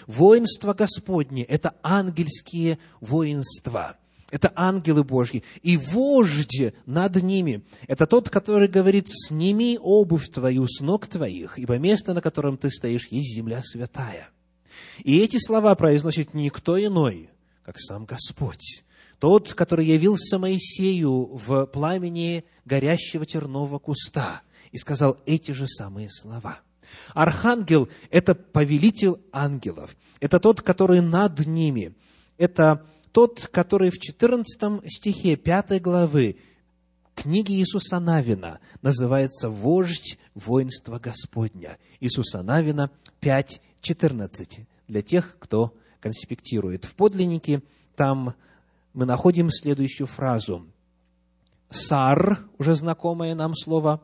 Воинство 0.06 0.74
Господне– 0.74 1.44
это 1.46 1.76
ангельские 1.82 2.78
воинства– 3.00 3.98
это 4.30 4.52
ангелы 4.56 5.04
Божьи. 5.04 5.44
И 5.62 5.78
вождь 5.78 6.74
над 6.86 7.16
ними– 7.24 7.64
это 7.88 8.06
тот, 8.06 8.30
который 8.30 8.68
говорит, 8.68 9.08
сними 9.10 9.80
обувь 9.82 10.30
твою 10.30 10.68
с 10.68 10.82
ног 10.82 11.08
твоих, 11.08 11.58
ибо 11.58 11.78
место, 11.78 12.14
на 12.14 12.22
котором 12.22 12.58
ты 12.58 12.70
стоишь, 12.70 13.08
есть 13.10 13.36
земля 13.36 13.62
святая. 13.64 14.30
И 15.04 15.20
эти 15.20 15.38
слова 15.38 15.74
произносит 15.76 16.34
никто 16.34 16.84
иной, 16.84 17.30
как 17.64 17.80
сам 17.80 18.06
Господь. 18.06 18.84
Тот, 19.20 19.54
который 19.54 19.86
явился 19.86 20.38
Моисею 20.38 21.32
в 21.34 21.66
пламени 21.68 22.46
горящего 22.66 23.26
тернового 23.26 23.80
куста 23.80 24.42
и 24.72 24.78
сказал 24.78 25.18
эти 25.26 25.52
же 25.52 25.68
самые 25.68 26.10
слова. 26.10 26.60
Архангел– 27.14 27.90
это 28.12 28.36
повелитель 28.36 29.16
ангелов. 29.32 29.96
Это 30.20 30.40
тот, 30.40 30.62
который 30.62 31.02
над 31.02 31.46
ними. 31.46 31.96
Это 32.38 32.86
тот, 33.12 33.48
который 33.48 33.90
в 33.90 34.00
14 34.00 34.82
стихе 34.92 35.36
5 35.36 35.82
главы 35.82 36.38
книги 37.16 37.54
Иисуса 37.54 38.00
Навина 38.00 38.60
называется 38.82 39.50
«Вождь 39.50 40.18
воинства 40.36 41.00
Господня». 41.00 41.78
Иисуса 42.00 42.44
Навина 42.44 42.92
5.14 43.22 44.66
для 44.88 45.02
тех, 45.02 45.38
кто 45.40 45.74
конспектирует. 46.00 46.86
В 46.86 46.94
подлиннике 46.94 47.64
там 47.96 48.36
мы 48.94 49.06
находим 49.06 49.50
следующую 49.50 50.08
фразу. 50.08 50.68
«Сар»– 51.70 52.40
уже 52.60 52.76
знакомое 52.76 53.36
нам 53.36 53.54
слово, 53.56 54.02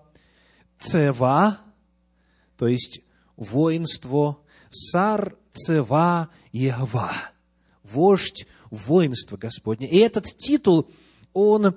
«цева», 0.79 1.59
то 2.57 2.67
есть 2.67 3.01
воинство, 3.37 4.39
«сар 4.69 5.37
цева 5.53 6.29
Егова»– 6.51 7.13
вождь 7.83 8.47
воинство 8.73 9.37
Господне. 9.37 9.87
И 9.89 9.97
этот 9.97 10.25
титул, 10.25 10.89
он 11.33 11.75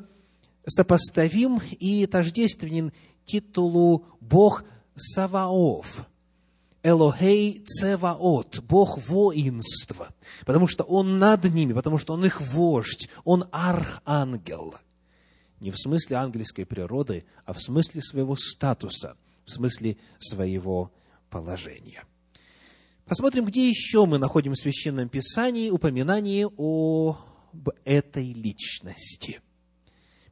сопоставим 0.66 1.60
и 1.70 2.06
тождественен 2.06 2.92
титулу 3.24 4.06
Бог 4.20 4.64
Саваоф. 4.94 6.06
Элохей 6.82 7.64
Цеваот, 7.66 8.60
Бог 8.60 8.98
воинства, 9.08 10.14
потому 10.44 10.68
что 10.68 10.84
Он 10.84 11.18
над 11.18 11.42
ними, 11.52 11.72
потому 11.72 11.98
что 11.98 12.14
Он 12.14 12.24
их 12.24 12.40
вождь, 12.40 13.08
Он 13.24 13.48
архангел. 13.50 14.76
Не 15.58 15.72
в 15.72 15.78
смысле 15.78 16.18
ангельской 16.18 16.64
природы, 16.64 17.24
а 17.44 17.54
в 17.54 17.60
смысле 17.60 18.02
своего 18.02 18.36
статуса, 18.36 19.16
в 19.44 19.50
смысле 19.50 19.96
своего 20.20 20.92
положения. 21.28 22.04
Посмотрим, 23.06 23.44
где 23.44 23.68
еще 23.68 24.04
мы 24.04 24.18
находим 24.18 24.52
в 24.54 24.56
Священном 24.56 25.08
Писании 25.08 25.70
упоминание 25.70 26.46
об 26.46 27.68
этой 27.84 28.32
личности. 28.32 29.40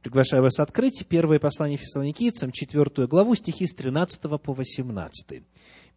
Приглашаю 0.01 0.43
вас 0.43 0.59
открыть 0.59 1.05
первое 1.07 1.39
послание 1.39 1.77
фессалоникийцам, 1.77 2.51
четвертую 2.51 3.07
главу, 3.07 3.33
стихи 3.35 3.65
с 3.65 3.73
13 3.73 4.21
по 4.41 4.53
18. 4.53 5.43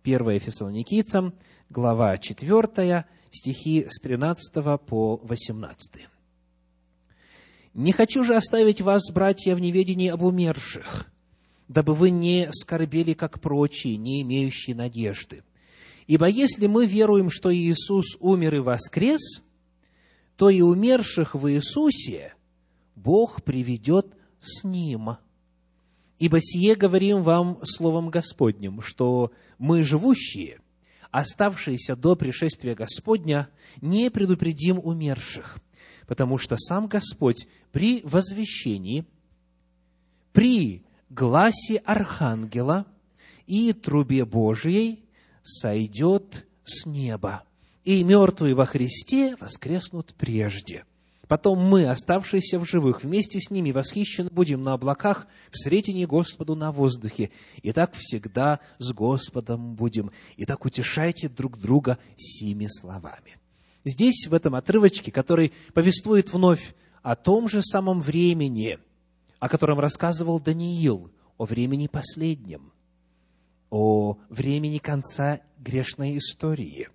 Первое 0.04 0.38
фессалоникийцам, 0.38 1.34
глава 1.68 2.16
4, 2.16 3.06
стихи 3.32 3.88
с 3.90 3.98
13 4.00 4.80
по 4.86 5.16
18. 5.24 6.06
«Не 7.74 7.92
хочу 7.92 8.22
же 8.22 8.36
оставить 8.36 8.80
вас, 8.80 9.10
братья, 9.12 9.56
в 9.56 9.60
неведении 9.60 10.10
об 10.10 10.22
умерших, 10.22 11.10
дабы 11.66 11.96
вы 11.96 12.10
не 12.10 12.48
скорбели, 12.52 13.14
как 13.14 13.40
прочие, 13.40 13.96
не 13.96 14.22
имеющие 14.22 14.76
надежды. 14.76 15.42
Ибо 16.08 16.26
если 16.26 16.66
мы 16.66 16.86
веруем, 16.86 17.28
что 17.30 17.54
Иисус 17.54 18.16
умер 18.18 18.54
и 18.56 18.58
воскрес, 18.60 19.42
то 20.36 20.48
и 20.48 20.62
умерших 20.62 21.34
в 21.34 21.52
Иисусе 21.52 22.34
Бог 22.96 23.42
приведет 23.44 24.16
с 24.40 24.64
Ним. 24.64 25.18
Ибо 26.18 26.40
сие 26.40 26.76
говорим 26.76 27.22
вам 27.22 27.60
Словом 27.62 28.08
Господним, 28.08 28.80
что 28.80 29.32
мы, 29.58 29.82
живущие, 29.82 30.60
оставшиеся 31.10 31.94
до 31.94 32.16
пришествия 32.16 32.74
Господня, 32.74 33.50
не 33.82 34.10
предупредим 34.10 34.78
умерших, 34.78 35.58
потому 36.06 36.38
что 36.38 36.56
сам 36.56 36.86
Господь 36.86 37.46
при 37.70 38.00
возвещении, 38.02 39.04
при 40.32 40.84
гласе 41.10 41.76
Архангела 41.84 42.86
и 43.46 43.74
трубе 43.74 44.24
Божией 44.24 45.04
сойдет 45.48 46.46
с 46.64 46.84
неба, 46.84 47.42
и 47.84 48.04
мертвые 48.04 48.54
во 48.54 48.66
Христе 48.66 49.34
воскреснут 49.40 50.14
прежде. 50.16 50.84
Потом 51.26 51.58
мы, 51.58 51.88
оставшиеся 51.88 52.58
в 52.58 52.66
живых, 52.66 53.02
вместе 53.02 53.38
с 53.40 53.50
ними 53.50 53.70
восхищены 53.70 54.30
будем 54.30 54.62
на 54.62 54.74
облаках 54.74 55.26
в 55.50 55.58
сретении 55.58 56.06
Господу 56.06 56.54
на 56.54 56.72
воздухе. 56.72 57.30
И 57.62 57.72
так 57.72 57.94
всегда 57.94 58.60
с 58.78 58.92
Господом 58.92 59.74
будем. 59.74 60.10
И 60.36 60.46
так 60.46 60.64
утешайте 60.64 61.28
друг 61.28 61.58
друга 61.58 61.98
сими 62.16 62.66
словами. 62.66 63.36
Здесь, 63.84 64.26
в 64.26 64.34
этом 64.34 64.54
отрывочке, 64.54 65.12
который 65.12 65.52
повествует 65.74 66.32
вновь 66.32 66.74
о 67.02 67.14
том 67.14 67.48
же 67.48 67.62
самом 67.62 68.00
времени, 68.00 68.78
о 69.38 69.48
котором 69.50 69.80
рассказывал 69.80 70.40
Даниил, 70.40 71.10
о 71.36 71.44
времени 71.44 71.88
последнем– 71.88 72.72
о 73.70 74.18
времени 74.28 74.78
конца 74.78 75.40
грешной 75.58 76.18
истории. 76.18 76.88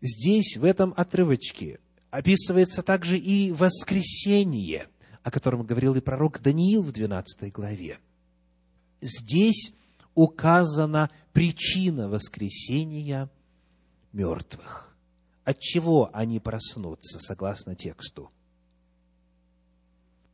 Здесь, 0.00 0.56
в 0.56 0.64
этом 0.64 0.94
отрывочке, 0.96 1.80
описывается 2.10 2.82
также 2.82 3.18
и 3.18 3.52
воскресение, 3.52 4.86
о 5.22 5.30
котором 5.30 5.64
говорил 5.64 5.94
и 5.94 6.00
пророк 6.00 6.40
Даниил 6.40 6.82
в 6.82 6.92
12 6.92 7.52
главе. 7.52 7.98
Здесь 9.00 9.72
указана 10.14 11.10
причина 11.32 12.08
воскресения 12.08 13.30
мертвых. 14.12 14.96
От 15.44 15.60
чего 15.60 16.10
они 16.12 16.40
проснутся, 16.40 17.18
согласно 17.20 17.74
тексту? 17.74 18.30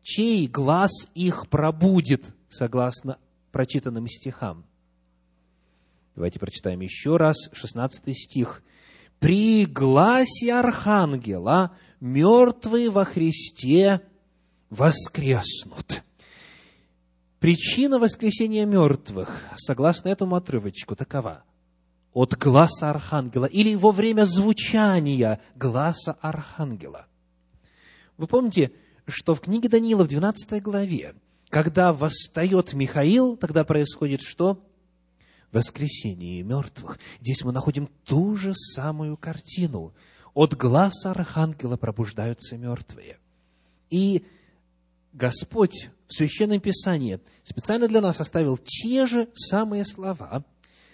Чей 0.03 0.47
глаз 0.49 0.91
их 1.15 1.49
пробудит, 1.49 2.35
согласно 2.49 3.19
прочитанным 3.55 4.09
стихам. 4.09 4.67
Давайте 6.17 6.41
прочитаем 6.41 6.81
еще 6.81 7.17
раз 7.17 7.37
16 7.53 8.13
стих. 8.17 8.65
«При 9.21 9.65
гласе 9.65 10.55
архангела 10.55 11.71
мертвые 12.01 12.91
во 12.91 13.05
Христе 13.05 14.01
воскреснут». 14.71 16.03
Причина 17.39 18.01
воскресения 18.01 18.67
мертвых, 18.67 19.31
согласно 19.57 20.09
этому 20.09 20.35
отрывочку, 20.35 20.97
такова. 20.97 21.45
От 22.13 22.37
гласа 22.37 22.91
архангела 22.91 23.45
или 23.45 23.77
во 23.77 23.93
время 23.93 24.25
звучания 24.25 25.41
гласа 25.55 26.15
архангела. 26.21 27.07
Вы 28.17 28.27
помните, 28.27 28.73
что 29.07 29.37
в 29.37 29.43
книге 29.43 29.69
Даниила 29.69 30.03
в 30.03 30.09
12 30.09 30.61
главе 30.61 31.15
когда 31.55 31.93
восстает 31.93 32.73
Михаил, 32.73 33.37
тогда 33.37 33.63
происходит 33.63 34.23
что? 34.23 34.61
Воскресение 35.53 36.43
мертвых. 36.43 36.99
Здесь 37.21 37.45
мы 37.45 37.53
находим 37.53 37.89
ту 38.03 38.35
же 38.35 38.57
самую 38.57 39.17
картину. 39.17 39.95
От 40.35 40.55
глаза 40.57 41.13
архангела 41.13 41.77
пробуждаются 41.77 42.57
мертвые. 42.57 43.19
И 43.89 44.25
Господь 45.13 45.91
в 46.09 46.15
Священном 46.15 46.59
Писании 46.59 47.21
специально 47.45 47.87
для 47.87 48.01
нас 48.01 48.21
оставил 48.21 48.59
те 48.59 49.07
же 49.07 49.29
самые 49.37 49.85
слова, 49.85 50.45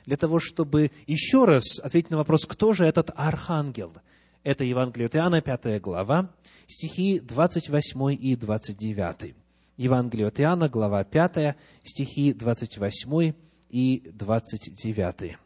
для 0.05 0.18
того, 0.18 0.40
чтобы 0.40 0.90
еще 1.07 1.46
раз 1.46 1.79
ответить 1.79 2.11
на 2.11 2.18
вопрос, 2.18 2.44
кто 2.44 2.75
же 2.75 2.85
этот 2.85 3.12
архангел. 3.14 3.94
Это 4.42 4.64
Евангелие 4.64 5.07
от 5.07 5.16
Иоанна, 5.16 5.40
5 5.40 5.81
глава, 5.81 6.31
стихи 6.66 7.18
28 7.18 8.12
и 8.12 8.37
29. 8.37 9.39
Евангелие 9.80 10.26
от 10.26 10.38
Иоанна, 10.38 10.68
глава 10.68 11.02
5, 11.04 11.56
стихи 11.84 12.34
28 12.34 13.32
и 13.70 14.02
29. 14.12 15.38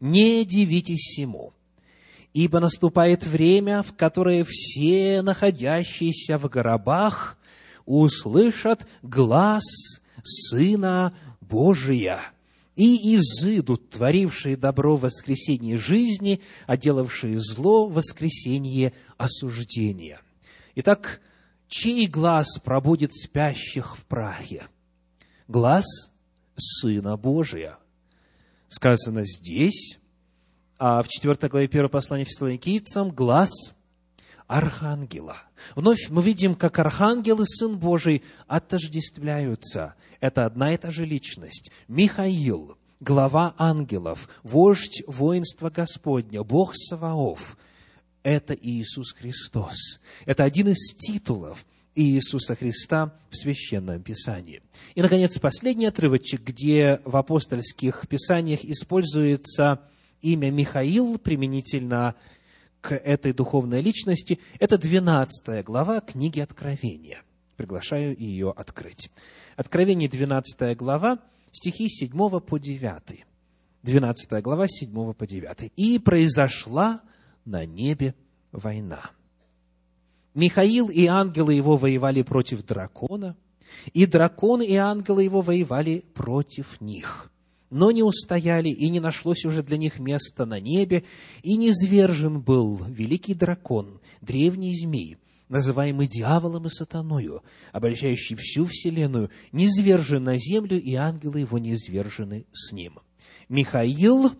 «Не 0.00 0.44
дивитесь 0.44 1.00
всему, 1.00 1.54
ибо 2.34 2.60
наступает 2.60 3.24
время, 3.24 3.82
в 3.82 3.96
которое 3.96 4.44
все 4.46 5.22
находящиеся 5.22 6.36
в 6.36 6.46
гробах 6.50 7.38
услышат 7.86 8.86
глаз 9.02 9.64
Сына 10.22 11.14
Божия, 11.40 12.20
и 12.76 13.14
изыдут, 13.14 13.88
творившие 13.88 14.58
добро 14.58 14.98
в 14.98 15.00
воскресенье 15.00 15.78
жизни, 15.78 16.42
а 16.66 16.76
делавшие 16.76 17.38
зло 17.40 17.88
в 17.88 17.94
воскресенье 17.94 18.92
осуждения. 19.16 20.20
Итак, 20.74 21.22
чей 21.68 22.06
глаз 22.06 22.58
пробудет 22.62 23.14
спящих 23.14 23.96
в 23.96 24.04
прахе? 24.04 24.66
Глаз 25.46 25.84
Сына 26.56 27.16
Божия. 27.16 27.78
Сказано 28.68 29.24
здесь, 29.24 29.98
а 30.78 31.02
в 31.02 31.08
4 31.08 31.48
главе 31.48 31.66
1 31.66 31.88
послания 31.88 32.24
Фессалоникийцам, 32.24 33.10
глаз 33.10 33.50
Архангела. 34.46 35.36
Вновь 35.76 36.08
мы 36.10 36.22
видим, 36.22 36.54
как 36.54 36.78
Архангел 36.78 37.42
и 37.42 37.46
Сын 37.46 37.78
Божий 37.78 38.22
отождествляются– 38.46 39.94
это 40.20 40.46
одна 40.46 40.74
и 40.74 40.76
та 40.76 40.90
же 40.90 41.04
личность. 41.04 41.70
Михаил, 41.86 42.76
глава 43.00 43.54
ангелов, 43.56 44.28
вождь 44.42 45.02
воинства 45.06 45.70
Господня, 45.70 46.42
Бог 46.42 46.74
Саваоф. 46.74 47.56
Это 48.28 48.52
Иисус 48.52 49.14
Христос. 49.14 50.00
Это 50.26 50.44
один 50.44 50.68
из 50.68 50.94
титулов 50.94 51.64
Иисуса 51.94 52.56
Христа 52.56 53.18
в 53.30 53.36
Священном 53.38 54.02
Писании. 54.02 54.60
И, 54.94 55.00
наконец, 55.00 55.38
последний 55.38 55.86
отрывочек, 55.86 56.42
где 56.42 57.00
в 57.06 57.16
апостольских 57.16 58.06
писаниях 58.06 58.66
используется 58.66 59.80
имя 60.20 60.50
Михаил 60.50 61.16
применительно 61.16 62.16
к 62.82 62.94
этой 62.94 63.32
духовной 63.32 63.80
личности, 63.80 64.38
это 64.58 64.76
12 64.76 65.64
глава 65.64 66.02
книги 66.02 66.40
Откровения. 66.40 67.22
Приглашаю 67.56 68.14
ее 68.14 68.50
открыть. 68.54 69.10
Откровение, 69.56 70.10
12 70.10 70.76
глава, 70.76 71.18
стихи 71.50 71.88
7 71.88 72.40
по 72.40 72.58
9. 72.58 73.24
12 73.84 74.42
глава, 74.42 74.68
7 74.68 75.14
по 75.14 75.26
9. 75.26 75.72
«И 75.76 75.98
произошла 75.98 77.00
на 77.48 77.64
небе 77.64 78.14
война. 78.52 79.10
Михаил 80.34 80.88
и 80.88 81.06
ангелы 81.06 81.54
его 81.54 81.76
воевали 81.76 82.22
против 82.22 82.64
дракона, 82.64 83.36
и 83.92 84.06
дракон 84.06 84.62
и 84.62 84.74
ангелы 84.74 85.24
его 85.24 85.40
воевали 85.40 86.04
против 86.14 86.80
них. 86.80 87.30
Но 87.70 87.90
не 87.90 88.02
устояли, 88.02 88.68
и 88.68 88.88
не 88.88 89.00
нашлось 89.00 89.44
уже 89.44 89.62
для 89.62 89.76
них 89.76 89.98
места 89.98 90.46
на 90.46 90.60
небе, 90.60 91.04
и 91.42 91.56
низвержен 91.56 92.40
был 92.40 92.80
великий 92.86 93.34
дракон, 93.34 94.00
древний 94.20 94.74
змей, 94.78 95.18
называемый 95.48 96.06
дьяволом 96.06 96.66
и 96.66 96.70
сатаною, 96.70 97.42
обольщающий 97.72 98.36
всю 98.36 98.64
вселенную, 98.64 99.30
низвержен 99.52 100.24
на 100.24 100.38
землю, 100.38 100.80
и 100.80 100.94
ангелы 100.94 101.40
его 101.40 101.58
низвержены 101.58 102.46
с 102.52 102.72
ним. 102.72 103.00
Михаил 103.48 104.32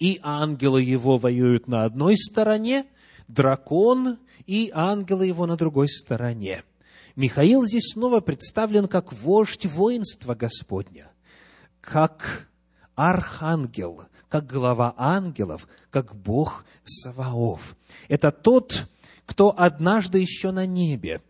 и 0.00 0.18
ангелы 0.22 0.82
его 0.82 1.18
воюют 1.18 1.68
на 1.68 1.84
одной 1.84 2.16
стороне, 2.16 2.86
дракон 3.28 4.18
и 4.46 4.72
ангелы 4.74 5.26
его 5.26 5.46
на 5.46 5.56
другой 5.56 5.88
стороне. 5.88 6.64
Михаил 7.14 7.64
здесь 7.64 7.92
снова 7.92 8.20
представлен 8.20 8.88
как 8.88 9.12
вождь 9.12 9.66
воинства 9.66 10.34
Господня, 10.34 11.10
как 11.80 12.48
архангел, 12.94 14.04
как 14.28 14.46
глава 14.46 14.94
ангелов, 14.96 15.68
как 15.90 16.16
Бог 16.16 16.64
Саваоф. 16.82 17.76
Это 18.08 18.32
тот, 18.32 18.88
кто 19.26 19.54
однажды 19.56 20.18
еще 20.18 20.50
на 20.50 20.64
небе 20.64 21.20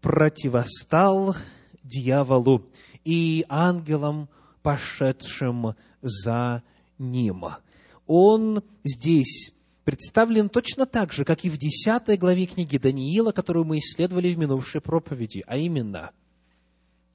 противостал 0.00 1.36
дьяволу 1.84 2.66
и 3.04 3.44
ангелам, 3.48 4.28
пошедшим 4.62 5.76
за 6.00 6.62
ним. 6.98 7.44
Он 8.14 8.62
здесь 8.84 9.54
представлен 9.84 10.50
точно 10.50 10.84
так 10.84 11.14
же, 11.14 11.24
как 11.24 11.46
и 11.46 11.48
в 11.48 11.56
10 11.56 12.18
главе 12.20 12.44
книги 12.44 12.76
Даниила, 12.76 13.32
которую 13.32 13.64
мы 13.64 13.78
исследовали 13.78 14.34
в 14.34 14.38
минувшей 14.38 14.82
проповеди, 14.82 15.42
а 15.46 15.56
именно, 15.56 16.10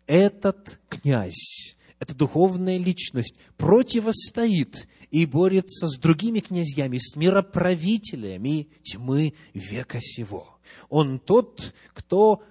этот 0.07 0.79
князь, 0.89 1.77
эта 1.99 2.15
духовная 2.15 2.79
личность 2.79 3.35
противостоит 3.57 4.87
и 5.11 5.27
борется 5.27 5.87
с 5.87 5.99
другими 5.99 6.39
князьями, 6.39 6.97
с 6.97 7.15
мироправителями 7.15 8.67
тьмы 8.81 9.35
века 9.53 9.99
сего. 10.01 10.57
Он 10.89 11.19
тот, 11.19 11.75
кто 11.93 12.41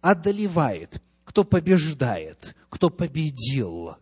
одолевает, 0.00 1.00
кто 1.24 1.44
побеждает, 1.44 2.56
кто 2.68 2.90
победил 2.90 3.94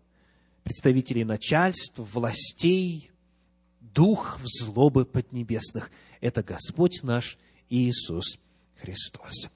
представителей 0.62 1.24
начальств, 1.24 1.98
властей, 1.98 3.09
дух 3.94 4.38
в 4.40 4.46
злобы 4.46 5.04
поднебесных. 5.04 5.90
Это 6.20 6.42
Господь 6.42 7.02
наш 7.02 7.38
Иисус 7.68 8.38
Христос. 8.80 9.48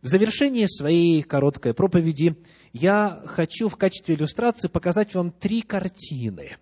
В 0.00 0.08
завершение 0.08 0.68
своей 0.68 1.22
короткой 1.22 1.74
проповеди 1.74 2.36
я 2.72 3.22
хочу 3.26 3.68
в 3.68 3.76
качестве 3.76 4.16
иллюстрации 4.16 4.68
показать 4.68 5.14
вам 5.14 5.30
три 5.30 5.62
картины. 5.62 6.56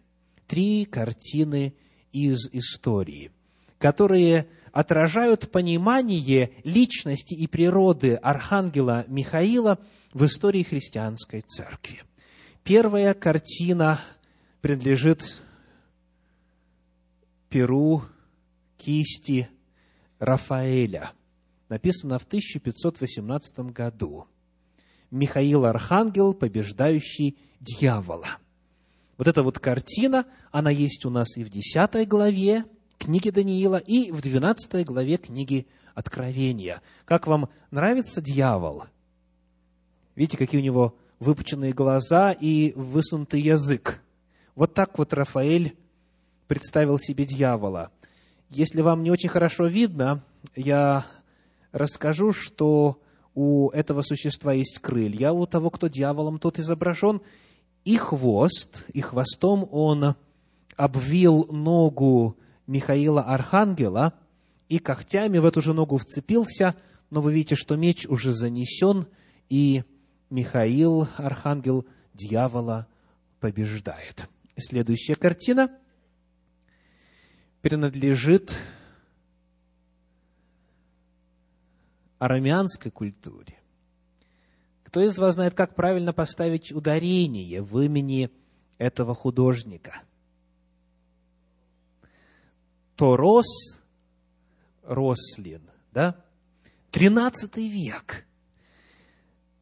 Три 0.46 0.84
картины 0.84 1.74
из 2.12 2.48
истории, 2.52 3.30
которые 3.78 4.48
отражают 4.72 5.50
понимание 5.50 6.50
личности 6.64 7.34
и 7.34 7.46
природы 7.46 8.14
архангела 8.14 9.04
Михаила 9.08 9.78
в 10.12 10.24
истории 10.24 10.62
христианской 10.62 11.40
церкви. 11.40 12.02
Первая 12.62 13.14
картина 13.14 14.00
принадлежит 14.60 15.42
перу 17.50 18.02
кисти 18.78 19.50
Рафаэля– 20.18 21.12
написано 21.70 22.18
в 22.18 22.24
1518 22.24 23.72
году. 23.72 24.26
Михаил 25.10 25.64
Архангел, 25.64 26.34
побеждающий 26.34 27.38
дьявола. 27.60 28.26
Вот 29.16 29.28
эта 29.28 29.42
вот 29.42 29.58
картина, 29.58 30.26
она 30.50 30.70
есть 30.70 31.04
у 31.06 31.10
нас 31.10 31.36
и 31.36 31.44
в 31.44 31.48
10 31.48 32.06
главе 32.08 32.64
книги 32.98 33.30
Даниила, 33.30 33.76
и 33.76 34.10
в 34.10 34.20
12 34.20 34.84
главе 34.84 35.16
книги 35.16 35.66
Откровения. 35.94 36.82
Как 37.04 37.26
вам 37.26 37.48
нравится 37.70 38.20
дьявол? 38.20 38.84
Видите, 40.14 40.38
какие 40.38 40.60
у 40.60 40.64
него 40.64 40.96
выпученные 41.18 41.72
глаза 41.72 42.32
и 42.32 42.72
высунутый 42.72 43.40
язык. 43.42 44.02
Вот 44.54 44.74
так 44.74 44.98
вот 44.98 45.12
Рафаэль 45.12 45.76
представил 46.50 46.98
себе 46.98 47.26
дьявола. 47.26 47.92
Если 48.48 48.80
вам 48.80 49.04
не 49.04 49.12
очень 49.12 49.28
хорошо 49.28 49.68
видно, 49.68 50.24
я 50.56 51.06
расскажу, 51.70 52.32
что 52.32 53.00
у 53.36 53.70
этого 53.70 54.02
существа 54.02 54.52
есть 54.52 54.80
крылья, 54.80 55.30
у 55.30 55.46
того, 55.46 55.70
кто 55.70 55.86
дьяволом 55.86 56.40
тот 56.40 56.58
изображен, 56.58 57.20
и 57.84 57.96
хвост, 57.96 58.84
и 58.92 59.00
хвостом 59.00 59.68
он 59.70 60.16
обвил 60.74 61.46
ногу 61.52 62.36
Михаила 62.66 63.22
Архангела, 63.22 64.14
и 64.68 64.80
когтями 64.80 65.38
в 65.38 65.44
эту 65.44 65.60
же 65.60 65.72
ногу 65.72 65.98
вцепился, 65.98 66.74
но 67.10 67.22
вы 67.22 67.32
видите, 67.32 67.54
что 67.54 67.76
меч 67.76 68.06
уже 68.08 68.32
занесен, 68.32 69.06
и 69.48 69.84
Михаил, 70.30 71.06
Архангел, 71.16 71.86
дьявола 72.12 72.88
побеждает. 73.38 74.28
Следующая 74.56 75.14
картина 75.14 75.70
принадлежит 77.62 78.56
арамеанской 82.18 82.90
культуре. 82.90 83.58
Кто 84.84 85.02
из 85.02 85.18
вас 85.18 85.34
знает, 85.34 85.54
как 85.54 85.74
правильно 85.74 86.12
поставить 86.12 86.72
ударение 86.72 87.62
в 87.62 87.78
имени 87.80 88.30
этого 88.78 89.14
художника? 89.14 90.02
Торос 92.96 93.78
Рослин, 94.82 95.62
да? 95.92 96.22
Тринадцатый 96.90 97.68
век. 97.68 98.26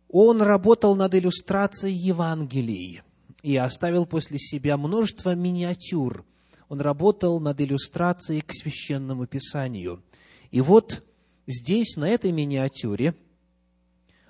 Он 0.09 0.41
работал 0.41 0.97
над 0.97 1.15
иллюстрацией 1.15 1.95
Евангелий 1.95 3.03
и 3.43 3.57
оставил 3.57 4.07
после 4.07 4.39
себя 4.39 4.77
множество 4.79 5.35
миниатюр. 5.35 6.25
Он 6.69 6.81
работал 6.81 7.41
над 7.41 7.61
иллюстрацией 7.61 8.43
к 8.43 8.53
священному 8.53 9.27
писанию. 9.27 10.03
И 10.51 10.61
вот 10.61 11.05
здесь, 11.47 11.97
на 11.97 12.09
этой 12.09 12.33
миниатюре, 12.33 13.15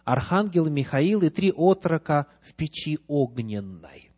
архангел 0.04 0.68
Михаил 0.68 1.22
и 1.22 1.30
три 1.30 1.52
отрока 1.52 2.26
в 2.40 2.54
печи 2.54 2.98
огненной. 3.08 4.10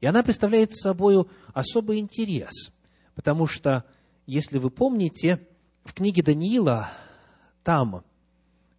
И 0.00 0.06
она 0.06 0.22
представляет 0.22 0.72
собой 0.72 1.26
особый 1.54 1.98
интерес, 1.98 2.72
потому 3.14 3.46
что, 3.46 3.84
если 4.26 4.58
вы 4.58 4.70
помните, 4.70 5.46
в 5.84 5.94
книге 5.94 6.22
Даниила, 6.22 6.90
там, 7.64 8.04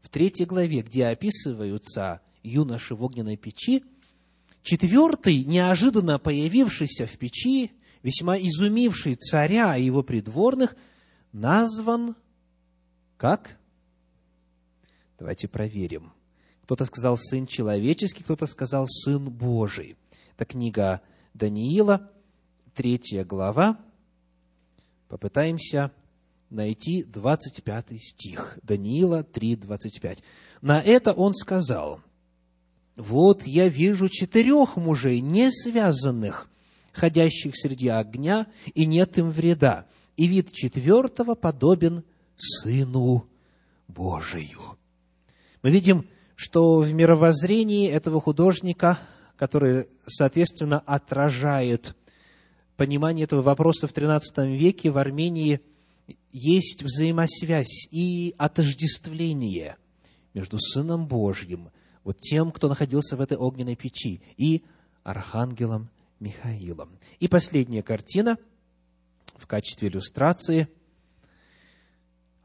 в 0.01 0.10
третьей 0.10 0.45
главе, 0.45 0.82
где 0.82 1.08
описываются 1.08 2.21
юноши 2.43 2.93
в 2.93 3.03
огненной 3.03 3.38
печи, 3.38 3.84
Четвертый, 4.63 5.43
неожиданно 5.43 6.19
появившийся 6.19 7.06
в 7.06 7.17
печи, 7.17 7.71
весьма 8.04 8.38
изумивший 8.38 9.16
царя 9.16 9.76
и 9.78 9.86
его 9.86 10.04
придворных, 10.04 10.76
назван 11.32 12.16
как? 13.18 13.58
Давайте 15.18 15.48
проверим. 15.48 16.12
Кто-то 16.63 16.86
сказал 16.86 17.18
«сын 17.18 17.48
человеческий», 17.48 18.24
кто-то 18.24 18.46
сказал 18.46 18.86
«сын 18.88 19.30
Божий». 19.30 19.98
Это 20.36 20.46
книга 20.46 21.02
Даниила, 21.34 22.12
третья 22.74 23.24
глава. 23.24 23.80
Попытаемся 25.08 25.92
найти 26.50 27.04
25 27.04 28.02
стих. 28.02 28.60
Даниила 28.63 29.24
3, 29.24 29.58
25. 29.58 30.24
На 30.62 30.82
это 30.82 31.13
он 31.13 31.34
сказал, 31.34 32.02
«Вот 32.96 33.46
я 33.46 33.68
вижу 33.68 34.10
четырех 34.10 34.76
мужей, 34.78 35.20
не 35.20 35.52
связанных, 35.52 36.50
ходящих 36.93 37.53
среди 37.56 37.89
огня, 37.89 38.47
и 38.73 38.86
нет 38.86 39.17
им 39.17 39.29
вреда, 39.29 39.88
и 40.15 40.27
вид 40.27 40.53
четвертого 40.53 41.36
подобен 41.36 42.03
Сыну 42.38 43.27
Божию». 43.88 44.77
Мы 45.62 45.71
видим, 45.71 46.08
что 46.36 46.79
в 46.79 46.93
мировоззрении 46.93 47.89
этого 47.89 48.21
художника, 48.21 48.99
который, 49.38 49.88
соответственно, 50.06 50.79
отражает 50.79 51.95
понимание 52.75 53.25
этого 53.25 53.41
вопроса 53.41 53.88
в 53.88 53.93
XIII 53.93 54.56
веке, 54.58 54.91
в 54.91 54.97
Армении 54.97 55.62
есть 56.32 56.84
взаимосвязь 56.84 57.88
и 57.91 58.36
отождествление 58.38 59.77
между 60.34 60.58
Сыном 60.60 61.08
Божьим, 61.08 61.69
вот 62.03 62.19
тем, 62.19 62.51
кто 62.51 62.67
находился 62.67 63.15
в 63.15 63.21
этой 63.21 63.38
огненной 63.38 63.75
печи, 63.75 64.21
и 64.36 64.63
Архангелом 65.03 65.89
Михаилом. 66.19 66.97
И 67.19 67.28
последняя 67.28 67.84
картина 67.84 68.38
в 69.36 69.47
качестве 69.47 69.89
иллюстрации, 69.89 70.67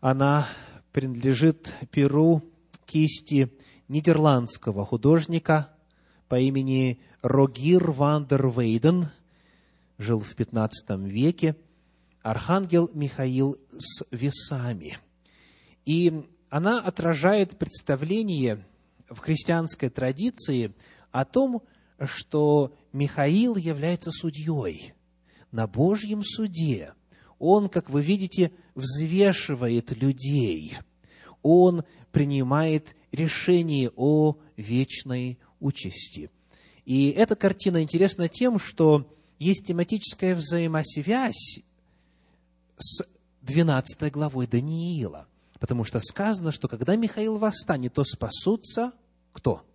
она 0.00 0.46
принадлежит 0.92 1.72
перу 1.90 2.42
кисти 2.86 3.52
нидерландского 3.88 4.84
художника 4.84 5.70
по 6.28 6.38
имени 6.38 7.00
Рогир 7.22 7.90
ван 7.90 8.26
дер 8.26 8.48
Вейден, 8.48 9.08
жил 9.98 10.18
в 10.18 10.34
XV 10.34 11.08
веке, 11.08 11.56
архангел 12.22 12.90
Михаил 12.94 13.58
с 13.78 14.04
весами. 14.10 14.98
И 15.84 16.26
она 16.50 16.80
отражает 16.80 17.58
представление 17.58 18.64
в 19.08 19.18
христианской 19.18 19.88
традиции 19.88 20.74
о 21.10 21.24
том, 21.24 21.62
что 22.06 22.74
Михаил 22.92 23.56
является 23.56 24.10
судьей 24.10 24.94
на 25.50 25.66
Божьем 25.66 26.22
суде. 26.22 26.94
Он, 27.38 27.68
как 27.68 27.90
вы 27.90 28.02
видите, 28.02 28.52
взвешивает 28.74 29.92
людей. 29.92 30.76
Он 31.42 31.84
принимает 32.12 32.96
решение 33.12 33.90
о 33.96 34.36
вечной 34.56 35.38
участи. 35.60 36.30
И 36.84 37.10
эта 37.10 37.36
картина 37.36 37.82
интересна 37.82 38.28
тем, 38.28 38.58
что 38.58 39.12
есть 39.38 39.66
тематическая 39.66 40.34
взаимосвязь 40.34 41.60
с 42.76 43.04
12 43.42 44.10
главой 44.12 44.46
Даниила. 44.46 45.28
Потому 45.60 45.84
что 45.84 46.00
сказано, 46.00 46.52
что 46.52 46.68
когда 46.68 46.96
Михаил 46.96 47.38
восстанет, 47.38 47.94
то 47.94 48.04
спасутся 48.04 48.92
кто? 49.32 49.67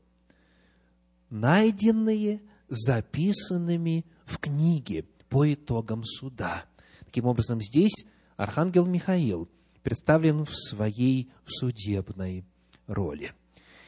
Найденные 1.34 2.44
записанными 2.68 4.06
в 4.24 4.38
книге 4.38 5.06
по 5.30 5.52
итогам 5.52 6.04
суда. 6.04 6.66
Таким 7.06 7.26
образом, 7.26 7.60
здесь 7.60 8.06
архангел 8.38 8.86
Михаил 8.86 9.50
представлен 9.82 10.46
в 10.46 10.54
своей 10.54 11.32
судебной 11.48 12.46
роли. 12.86 13.32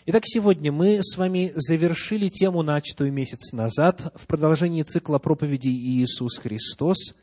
Итак, 0.08 0.24
сегодня 0.26 0.72
мы 0.72 1.04
с 1.04 1.18
вами 1.18 1.52
завершили 1.54 2.30
тему, 2.30 2.64
начатую 2.64 3.14
месяц 3.14 3.52
назад, 3.52 4.12
в 4.16 4.26
продолжении 4.26 4.82
цикла 4.82 5.20
проповедей 5.20 5.72
Иисус 5.72 6.40
Христос, 6.40 7.14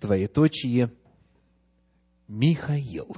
двоеточие, 0.00 0.92
Михаил. 2.28 3.16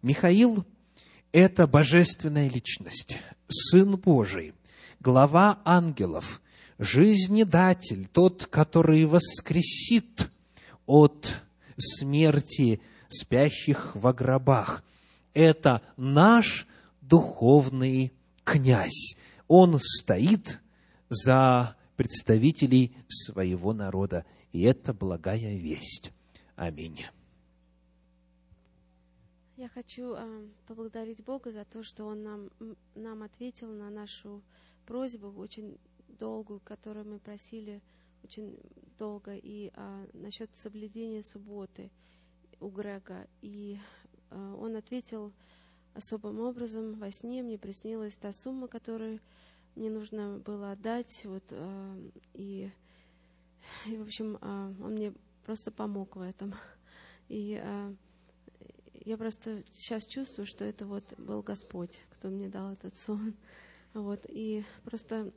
Михаил– 0.00 0.64
это 1.32 1.66
божественная 1.66 2.48
личность, 2.48 3.18
Сын 3.48 3.98
Божий, 3.98 4.54
глава 5.00 5.60
ангелов, 5.64 6.40
жизнедатель, 6.78 8.06
тот, 8.06 8.46
который 8.46 9.04
воскресит 9.06 10.30
от 10.86 11.40
смерти 11.78 12.80
спящих 13.08 13.96
во 13.96 14.12
гробах. 14.12 14.84
Это 15.32 15.82
наш 15.96 16.66
духовный 17.00 18.12
князь. 18.44 19.16
Он 19.48 19.78
стоит 19.80 20.60
за 21.08 21.76
представителей 21.96 22.94
своего 23.08 23.72
народа. 23.72 24.24
И 24.52 24.62
это 24.62 24.92
благая 24.92 25.56
весть. 25.56 26.12
Аминь. 26.56 27.04
Я 29.56 29.68
хочу 29.68 30.14
э, 30.14 30.46
поблагодарить 30.66 31.22
Бога 31.22 31.52
за 31.52 31.64
то, 31.64 31.82
что 31.82 32.06
Он 32.06 32.22
нам, 32.22 32.50
нам 32.94 33.22
ответил 33.22 33.70
на 33.70 33.90
нашу 33.90 34.42
просьбу, 34.90 35.32
очень 35.36 35.78
долгую, 36.18 36.58
которую 36.64 37.06
мы 37.06 37.20
просили 37.20 37.80
очень 38.24 38.58
долго, 38.98 39.36
и 39.36 39.70
э, 39.72 40.06
насчет 40.14 40.50
соблюдения 40.56 41.22
субботы 41.22 41.92
у 42.58 42.68
Грега. 42.70 43.28
И 43.40 43.78
э, 44.30 44.56
он 44.58 44.74
ответил 44.74 45.32
особым 45.94 46.40
образом. 46.40 46.94
Во 46.94 47.08
сне 47.12 47.44
мне 47.44 47.56
приснилась 47.56 48.16
та 48.16 48.32
сумма, 48.32 48.66
которую 48.66 49.20
мне 49.76 49.90
нужно 49.90 50.42
было 50.44 50.72
отдать. 50.72 51.24
Вот, 51.24 51.44
э, 51.50 52.10
и, 52.34 52.68
и, 53.86 53.96
в 53.96 54.02
общем, 54.02 54.38
э, 54.40 54.74
он 54.82 54.94
мне 54.94 55.14
просто 55.46 55.70
помог 55.70 56.16
в 56.16 56.20
этом. 56.20 56.52
И 57.28 57.60
э, 57.62 57.94
я 59.04 59.16
просто 59.16 59.62
сейчас 59.72 60.04
чувствую, 60.04 60.46
что 60.46 60.64
это 60.64 60.84
вот 60.84 61.04
был 61.16 61.42
Господь, 61.42 62.00
кто 62.10 62.28
мне 62.28 62.48
дал 62.48 62.72
этот 62.72 62.96
сон. 62.98 63.36
Вот, 63.94 64.24
и 64.28 64.64
просто 64.84 65.32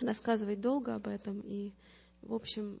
рассказывать 0.00 0.60
долго 0.60 0.94
об 0.94 1.08
этом. 1.08 1.40
И, 1.40 1.72
в 2.22 2.34
общем, 2.34 2.80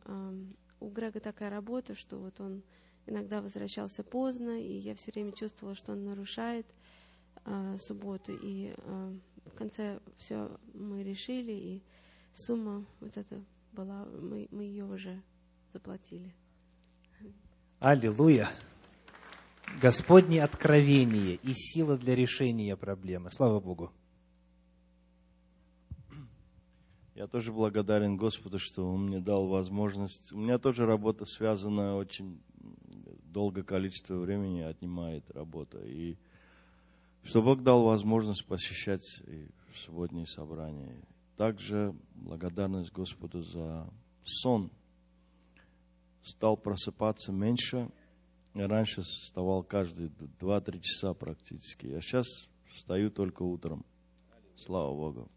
у 0.80 0.88
Грега 0.88 1.20
такая 1.20 1.50
работа, 1.50 1.94
что 1.94 2.18
вот 2.18 2.40
он 2.40 2.62
иногда 3.06 3.42
возвращался 3.42 4.02
поздно, 4.02 4.60
и 4.60 4.72
я 4.72 4.94
все 4.94 5.12
время 5.12 5.32
чувствовала, 5.32 5.74
что 5.74 5.92
он 5.92 6.04
нарушает 6.04 6.66
э, 7.44 7.76
субботу. 7.78 8.32
И 8.40 8.74
э, 8.76 9.12
в 9.46 9.54
конце 9.54 10.00
все 10.16 10.50
мы 10.74 11.02
решили, 11.02 11.52
и 11.52 11.82
сумма 12.32 12.86
вот 13.00 13.16
эта 13.16 13.42
была, 13.72 14.04
мы, 14.04 14.48
мы 14.50 14.64
ее 14.64 14.84
уже 14.84 15.20
заплатили. 15.72 16.34
Аллилуйя! 17.80 18.48
Господне 19.80 20.42
откровение 20.42 21.36
и 21.36 21.52
сила 21.54 21.96
для 21.96 22.14
решения 22.16 22.76
проблемы. 22.76 23.30
Слава 23.30 23.60
Богу! 23.60 23.92
Я 27.20 27.26
тоже 27.26 27.52
благодарен 27.52 28.16
Господу, 28.16 28.58
что 28.58 28.82
Он 28.82 29.08
мне 29.08 29.20
дал 29.20 29.46
возможность. 29.46 30.32
У 30.32 30.38
меня 30.38 30.58
тоже 30.58 30.86
работа 30.86 31.26
связана 31.26 31.96
очень 31.96 32.40
долгое 33.24 33.62
количество 33.62 34.14
времени 34.14 34.62
отнимает 34.62 35.30
работа. 35.32 35.80
И 35.80 36.16
что 37.22 37.42
Бог 37.42 37.62
дал 37.62 37.84
возможность 37.84 38.46
посещать 38.46 39.04
и 39.26 39.50
субботние 39.74 40.24
собрания. 40.24 40.96
Также 41.36 41.94
благодарность 42.14 42.90
Господу 42.90 43.42
за 43.42 43.86
сон. 44.24 44.70
Стал 46.22 46.56
просыпаться 46.56 47.32
меньше. 47.32 47.90
Я 48.54 48.66
раньше 48.66 49.02
вставал 49.02 49.62
каждые 49.62 50.08
2-3 50.08 50.80
часа 50.80 51.12
практически. 51.12 51.84
Я 51.84 52.00
сейчас 52.00 52.26
встаю 52.72 53.10
только 53.10 53.42
утром. 53.42 53.84
Слава 54.56 54.94
Богу. 54.94 55.30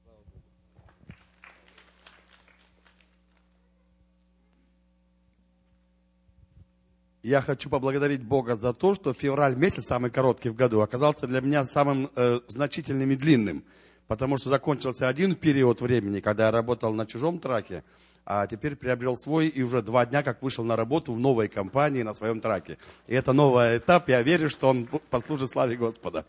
Я 7.23 7.39
хочу 7.39 7.69
поблагодарить 7.69 8.21
Бога 8.21 8.57
за 8.57 8.73
то, 8.73 8.93
что 8.95 9.13
февраль 9.13 9.55
месяц, 9.55 9.85
самый 9.85 10.11
короткий 10.11 10.49
в 10.49 10.55
году, 10.55 10.81
оказался 10.81 11.25
для 11.25 11.39
меня 11.39 11.63
самым 11.63 12.11
э, 12.17 12.41
значительным 12.49 13.09
и 13.11 13.15
длинным. 13.15 13.63
Потому 14.07 14.35
что 14.35 14.49
закончился 14.49 15.07
один 15.07 15.35
период 15.35 15.79
времени, 15.79 16.19
когда 16.19 16.47
я 16.47 16.51
работал 16.51 16.93
на 16.93 17.05
чужом 17.05 17.39
траке, 17.39 17.85
а 18.25 18.45
теперь 18.45 18.75
приобрел 18.75 19.15
свой 19.15 19.47
и 19.47 19.63
уже 19.63 19.81
два 19.81 20.05
дня 20.05 20.21
как 20.21 20.41
вышел 20.41 20.65
на 20.65 20.75
работу 20.75 21.13
в 21.13 21.19
новой 21.19 21.47
компании 21.47 22.03
на 22.03 22.13
своем 22.13 22.41
траке. 22.41 22.77
И 23.07 23.15
это 23.15 23.31
новый 23.31 23.77
этап, 23.77 24.09
я 24.09 24.21
верю, 24.21 24.49
что 24.49 24.67
он 24.67 24.85
послужит 25.09 25.49
славе 25.49 25.77
Господа. 25.77 26.25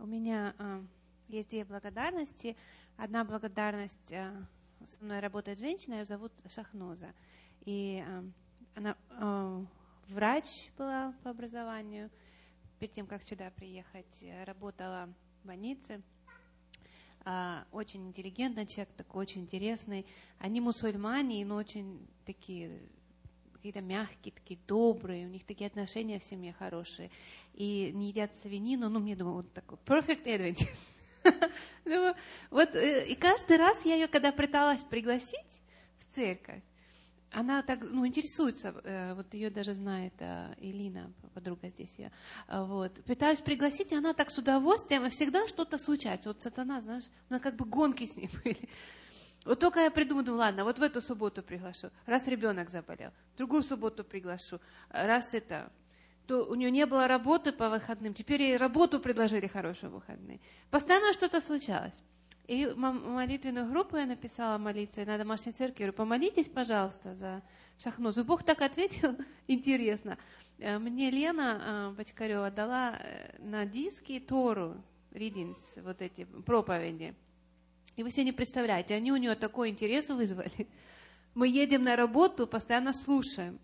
У 0.00 0.06
меня 0.06 0.52
а, 0.58 0.82
есть 1.28 1.50
две 1.50 1.64
благодарности. 1.64 2.56
Одна 2.96 3.24
благодарность, 3.24 4.10
э, 4.10 4.32
со 4.88 5.04
мной 5.04 5.20
работает 5.20 5.58
женщина, 5.58 5.94
ее 5.94 6.04
зовут 6.04 6.32
Шахноза. 6.48 7.12
И 7.64 8.02
э, 8.06 8.22
она 8.74 8.96
э, 9.10 9.64
врач 10.08 10.70
была 10.76 11.14
по 11.22 11.30
образованию. 11.30 12.10
Перед 12.78 12.92
тем, 12.92 13.06
как 13.06 13.22
сюда 13.22 13.50
приехать, 13.50 14.22
работала 14.44 15.12
в 15.42 15.46
больнице. 15.46 16.00
Очень 17.72 18.06
интеллигентный 18.06 18.66
человек, 18.66 18.94
такой 18.96 19.22
очень 19.22 19.42
интересный. 19.42 20.06
Они 20.38 20.60
мусульмане, 20.60 21.44
но 21.44 21.56
очень 21.56 22.06
такие 22.24 22.88
какие-то 23.52 23.80
мягкие, 23.80 24.32
такие 24.32 24.60
добрые, 24.68 25.26
у 25.26 25.28
них 25.28 25.44
такие 25.44 25.66
отношения 25.66 26.20
в 26.20 26.24
семье 26.24 26.52
хорошие. 26.52 27.10
И 27.54 27.90
не 27.92 28.08
едят 28.10 28.30
свинину, 28.42 28.88
ну, 28.88 29.00
мне 29.00 29.16
думаю, 29.16 29.38
вот 29.38 29.52
такой 29.52 29.76
perfect 29.84 30.24
adventist. 30.24 30.78
Вот, 32.50 32.74
э, 32.74 33.06
и 33.06 33.14
каждый 33.14 33.56
раз 33.56 33.84
я 33.84 33.94
ее, 33.94 34.08
когда 34.08 34.32
пыталась 34.32 34.82
пригласить 34.82 35.62
в 35.98 36.14
церковь, 36.14 36.62
она 37.30 37.62
так, 37.62 37.80
ну, 37.82 38.06
интересуется, 38.06 38.74
э, 38.84 39.14
вот 39.14 39.34
ее 39.34 39.50
даже 39.50 39.74
знает 39.74 40.14
э, 40.18 40.54
Элина, 40.58 41.12
подруга 41.34 41.68
здесь 41.68 41.94
ее, 41.98 42.10
вот. 42.48 43.04
Пытаюсь 43.04 43.40
пригласить, 43.40 43.92
и 43.92 43.96
она 43.96 44.14
так 44.14 44.30
с 44.30 44.38
удовольствием, 44.38 45.06
и 45.06 45.10
всегда 45.10 45.46
что-то 45.48 45.78
случается. 45.78 46.30
Вот 46.30 46.40
сатана, 46.40 46.80
знаешь, 46.80 47.04
она 47.28 47.38
как 47.38 47.56
бы 47.56 47.64
гонки 47.64 48.06
с 48.06 48.16
ней 48.16 48.30
были. 48.44 48.68
Вот 49.44 49.60
только 49.60 49.80
я 49.80 49.90
придумаю, 49.90 50.24
думаю, 50.24 50.40
ладно, 50.40 50.64
вот 50.64 50.78
в 50.78 50.82
эту 50.82 51.00
субботу 51.00 51.42
приглашу, 51.42 51.90
раз 52.06 52.26
ребенок 52.26 52.70
заболел, 52.70 53.12
другую 53.36 53.62
субботу 53.62 54.04
приглашу, 54.04 54.60
раз 54.90 55.32
это, 55.32 55.70
то 56.28 56.44
у 56.44 56.54
нее 56.54 56.70
не 56.70 56.84
было 56.84 57.08
работы 57.08 57.52
по 57.52 57.70
выходным, 57.70 58.12
теперь 58.12 58.42
ей 58.42 58.56
работу 58.58 59.00
предложили 59.00 59.46
хорошую 59.46 59.92
выходные. 59.92 60.40
Постоянно 60.70 61.14
что-то 61.14 61.40
случалось. 61.40 62.02
И 62.46 62.66
молитвенную 62.66 63.66
группу 63.70 63.96
я 63.96 64.04
написала 64.04 64.58
молиться 64.58 65.04
на 65.06 65.16
домашней 65.16 65.52
церкви. 65.52 65.84
Говорю, 65.84 65.92
помолитесь, 65.94 66.48
пожалуйста, 66.48 67.14
за 67.14 67.42
Шахнозу. 67.82 68.24
Бог 68.24 68.42
так 68.42 68.60
ответил, 68.60 69.16
интересно. 69.48 70.18
Э, 70.58 70.78
мне 70.78 71.10
Лена 71.10 71.62
э, 71.62 71.96
Бочкарева 71.96 72.50
дала 72.50 72.98
э, 72.98 73.36
на 73.38 73.64
диски 73.64 74.20
Тору, 74.20 74.82
Ридинс, 75.12 75.58
вот 75.76 76.02
эти 76.02 76.24
проповеди. 76.24 77.14
И 77.96 78.02
вы 78.02 78.10
себе 78.10 78.24
не 78.24 78.32
представляете, 78.32 78.94
они 78.94 79.12
у 79.12 79.16
нее 79.16 79.34
такой 79.34 79.70
интерес 79.70 80.10
вызвали. 80.10 80.68
Мы 81.34 81.48
едем 81.48 81.84
на 81.84 81.96
работу, 81.96 82.46
постоянно 82.46 82.92
слушаем 82.92 83.58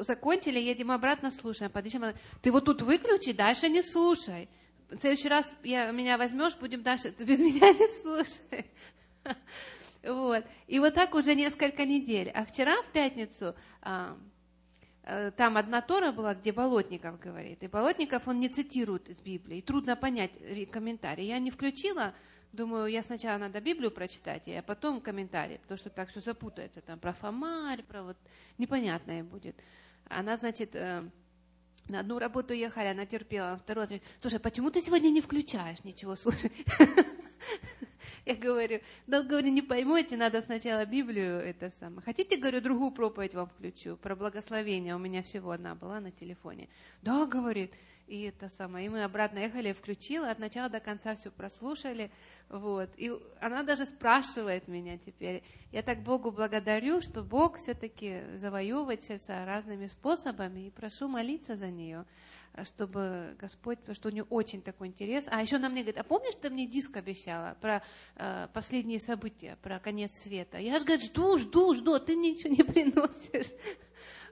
закончили, 0.00 0.58
едем 0.58 0.90
обратно, 0.90 1.30
слушаем. 1.30 1.70
Подъезжаем, 1.70 2.14
ты 2.42 2.50
вот 2.50 2.64
тут 2.64 2.82
выключи, 2.82 3.32
дальше 3.32 3.68
не 3.68 3.82
слушай. 3.82 4.48
В 4.90 4.98
следующий 4.98 5.28
раз 5.28 5.54
я, 5.62 5.90
меня 5.92 6.18
возьмешь, 6.18 6.56
будем 6.56 6.82
дальше, 6.82 7.12
ты 7.12 7.24
без 7.30 7.40
меня 7.40 7.72
не 7.72 8.02
слушай. 8.02 8.66
Вот. 10.02 10.46
И 10.66 10.78
вот 10.78 10.94
так 10.94 11.14
уже 11.14 11.34
несколько 11.34 11.84
недель. 11.84 12.30
А 12.30 12.46
вчера, 12.46 12.80
в 12.80 12.86
пятницу, 12.86 13.54
а, 13.82 14.16
а, 15.04 15.30
там 15.32 15.58
одна 15.58 15.82
Тора 15.82 16.10
была, 16.10 16.34
где 16.34 16.52
Болотников 16.52 17.20
говорит. 17.20 17.62
И 17.62 17.68
Болотников, 17.68 18.26
он 18.26 18.40
не 18.40 18.48
цитирует 18.48 19.10
из 19.10 19.20
Библии. 19.20 19.60
Трудно 19.60 19.96
понять 19.96 20.32
комментарий. 20.70 21.26
Я 21.26 21.38
не 21.38 21.50
включила, 21.50 22.14
думаю, 22.52 22.86
я 22.86 23.02
сначала 23.02 23.38
надо 23.38 23.60
Библию 23.60 23.90
прочитать, 23.90 24.48
а 24.48 24.62
потом 24.62 25.00
комментарий, 25.00 25.58
потому 25.58 25.78
что 25.78 25.90
так 25.90 26.10
все 26.10 26.20
запутается, 26.20 26.80
там 26.80 26.98
про 26.98 27.12
Фомарь, 27.12 27.82
про 27.82 28.02
вот 28.02 28.16
непонятное 28.58 29.22
будет. 29.22 29.56
Она, 30.08 30.36
значит, 30.36 30.74
э, 30.74 31.08
на 31.88 32.00
одну 32.00 32.18
работу 32.18 32.52
ехали, 32.52 32.86
она 32.86 33.06
терпела, 33.06 33.52
на 33.52 33.58
вторую, 33.58 34.00
слушай, 34.18 34.38
почему 34.38 34.70
ты 34.70 34.80
сегодня 34.80 35.10
не 35.10 35.20
включаешь 35.20 35.84
ничего, 35.84 36.16
слушай? 36.16 36.52
Я 38.26 38.34
говорю, 38.34 38.80
да, 39.06 39.22
говорю, 39.22 39.48
не 39.48 39.62
поймете, 39.62 40.16
надо 40.16 40.42
сначала 40.42 40.84
Библию 40.84 41.38
это 41.38 41.70
самое. 41.70 42.02
Хотите, 42.02 42.36
говорю, 42.36 42.60
другую 42.60 42.90
проповедь 42.92 43.34
вам 43.34 43.48
включу, 43.48 43.96
про 43.96 44.14
благословение, 44.14 44.94
у 44.94 44.98
меня 44.98 45.22
всего 45.22 45.52
одна 45.52 45.74
была 45.74 46.00
на 46.00 46.10
телефоне. 46.10 46.68
Да, 47.02 47.26
говорит, 47.26 47.72
и 48.10 48.22
это 48.22 48.48
самое. 48.48 48.86
И 48.86 48.88
мы 48.88 49.04
обратно 49.04 49.38
ехали, 49.38 49.72
включила, 49.72 50.30
от 50.30 50.40
начала 50.40 50.68
до 50.68 50.80
конца 50.80 51.14
все 51.14 51.30
прослушали. 51.30 52.10
Вот. 52.48 52.90
И 52.96 53.12
она 53.40 53.62
даже 53.62 53.86
спрашивает 53.86 54.66
меня 54.66 54.98
теперь. 54.98 55.44
Я 55.70 55.82
так 55.82 56.02
Богу 56.02 56.32
благодарю, 56.32 57.00
что 57.02 57.22
Бог 57.22 57.58
все-таки 57.58 58.22
завоевывает 58.34 59.04
сердца 59.04 59.44
разными 59.46 59.86
способами. 59.86 60.66
И 60.66 60.70
прошу 60.70 61.06
молиться 61.06 61.56
за 61.56 61.70
нее 61.70 62.04
чтобы 62.64 63.36
Господь, 63.38 63.78
потому 63.78 63.94
что 63.94 64.08
у 64.08 64.12
нее 64.12 64.24
очень 64.24 64.60
такой 64.60 64.88
интерес. 64.88 65.26
А 65.28 65.40
еще 65.40 65.56
она 65.56 65.68
мне 65.68 65.82
говорит, 65.82 66.00
а 66.00 66.02
помнишь, 66.02 66.34
ты 66.34 66.50
мне 66.50 66.66
диск 66.66 66.96
обещала 66.96 67.56
про 67.60 67.80
э, 68.16 68.48
последние 68.52 68.98
события, 68.98 69.56
про 69.62 69.78
конец 69.78 70.12
света? 70.14 70.58
Я 70.58 70.78
же, 70.80 70.84
говорю, 70.84 71.00
жду, 71.00 71.38
жду, 71.38 71.74
жду, 71.74 71.94
а 71.94 72.00
ты 72.00 72.16
мне 72.16 72.32
ничего 72.32 72.52
не 72.52 72.64
приносишь. 72.64 73.52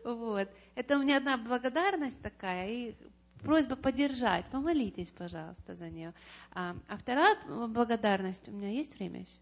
Вот. 0.04 0.48
Это 0.74 0.96
у 0.96 1.02
меня 1.02 1.16
одна 1.16 1.36
благодарность 1.36 2.20
такая, 2.22 2.68
и 2.68 2.94
просьба 3.42 3.76
поддержать, 3.76 4.46
помолитесь, 4.50 5.10
пожалуйста, 5.10 5.74
за 5.76 5.90
нее. 5.90 6.14
А, 6.52 6.76
а 6.88 6.96
вторая 6.96 7.36
благодарность, 7.68 8.48
у 8.48 8.52
меня 8.52 8.70
есть 8.70 8.98
время 8.98 9.20
еще? 9.20 9.40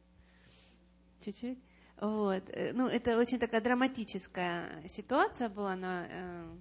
Чуть-чуть? 1.24 1.59
Вот. 2.00 2.42
Э, 2.50 2.72
ну, 2.72 2.88
это 2.88 3.18
очень 3.18 3.38
такая 3.38 3.61
драматическая 3.61 4.87
ситуация 4.88 5.48
была 5.48 5.76
на... 5.76 6.06
Э, 6.09 6.56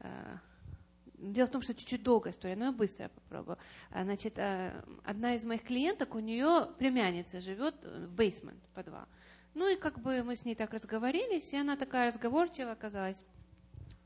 э, 0.00 0.36
дело 1.18 1.46
в 1.46 1.50
том, 1.50 1.62
что 1.62 1.74
чуть-чуть 1.74 2.02
долгая 2.02 2.32
история, 2.32 2.56
но 2.56 2.66
я 2.66 2.72
быстро 2.72 3.08
попробую. 3.08 3.58
А, 3.90 4.04
значит, 4.04 4.34
э, 4.36 4.72
одна 5.04 5.34
из 5.34 5.44
моих 5.44 5.62
клиенток, 5.62 6.14
у 6.14 6.18
нее 6.18 6.68
племянница 6.78 7.40
живет 7.40 7.74
в 7.84 8.08
бейсмент, 8.08 8.62
подвал. 8.74 9.06
Ну 9.54 9.68
и 9.68 9.76
как 9.76 10.00
бы 10.00 10.22
мы 10.24 10.34
с 10.34 10.44
ней 10.44 10.54
так 10.54 10.72
разговорились, 10.72 11.52
и 11.52 11.56
она 11.56 11.76
такая 11.76 12.08
разговорчивая 12.08 12.72
оказалась. 12.72 13.22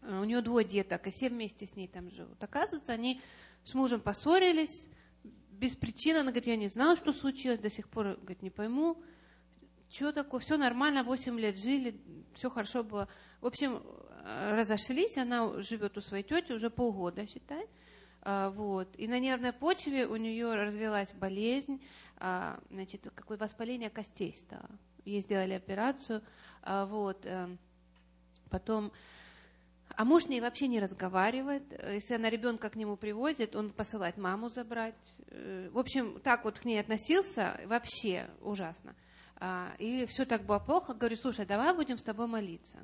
Э, 0.06 0.20
у 0.20 0.24
нее 0.24 0.40
двое 0.40 0.66
деток, 0.66 1.06
и 1.06 1.10
все 1.10 1.28
вместе 1.28 1.66
с 1.66 1.76
ней 1.76 1.88
там 1.88 2.10
живут. 2.10 2.42
Оказывается, 2.42 2.92
они 2.92 3.20
с 3.64 3.74
мужем 3.74 4.00
поссорились 4.00 4.88
без 5.50 5.76
причины. 5.76 6.18
Она 6.18 6.30
говорит, 6.30 6.46
я 6.46 6.56
не 6.56 6.68
знала, 6.68 6.96
что 6.96 7.12
случилось, 7.12 7.58
до 7.58 7.70
сих 7.70 7.88
пор, 7.88 8.16
говорит, 8.16 8.42
не 8.42 8.50
пойму, 8.50 9.02
что 9.90 10.12
такое, 10.12 10.40
все 10.40 10.56
нормально, 10.56 11.02
8 11.02 11.38
лет 11.38 11.58
жили, 11.58 12.00
все 12.34 12.50
хорошо 12.50 12.84
было. 12.84 13.08
В 13.40 13.46
общем, 13.46 13.82
э, 14.24 14.56
разошлись, 14.56 15.16
она 15.16 15.60
живет 15.62 15.96
у 15.96 16.00
своей 16.00 16.24
тети 16.24 16.52
уже 16.52 16.70
полгода, 16.70 17.26
считай. 17.26 17.66
А, 18.22 18.50
вот. 18.50 18.88
И 18.98 19.06
на 19.06 19.20
нервной 19.20 19.52
почве 19.52 20.06
у 20.06 20.16
нее 20.16 20.54
развилась 20.54 21.12
болезнь, 21.12 21.80
а, 22.16 22.58
значит, 22.70 23.08
какое 23.14 23.38
воспаление 23.38 23.90
костей 23.90 24.34
стало. 24.34 24.68
Ей 25.04 25.20
сделали 25.20 25.52
операцию. 25.52 26.22
А, 26.62 26.86
вот. 26.86 27.24
Э, 27.24 27.56
потом 28.50 28.92
а 29.96 30.04
муж 30.04 30.24
с 30.24 30.28
ней 30.28 30.42
вообще 30.42 30.68
не 30.68 30.78
разговаривает. 30.78 31.72
Если 31.90 32.14
она 32.14 32.28
ребенка 32.28 32.68
к 32.68 32.76
нему 32.76 32.96
привозит, 32.96 33.56
он 33.56 33.70
посылает 33.70 34.18
маму 34.18 34.50
забрать. 34.50 34.94
Э, 35.28 35.70
в 35.72 35.78
общем, 35.78 36.20
так 36.20 36.44
вот 36.44 36.58
к 36.58 36.66
ней 36.66 36.78
относился 36.78 37.58
вообще 37.64 38.28
ужасно. 38.42 38.94
А, 39.36 39.72
и 39.78 40.04
все 40.04 40.26
так 40.26 40.44
было 40.44 40.58
плохо. 40.58 40.92
Говорю, 40.92 41.16
слушай, 41.16 41.46
давай 41.46 41.74
будем 41.74 41.96
с 41.96 42.02
тобой 42.02 42.26
молиться. 42.26 42.76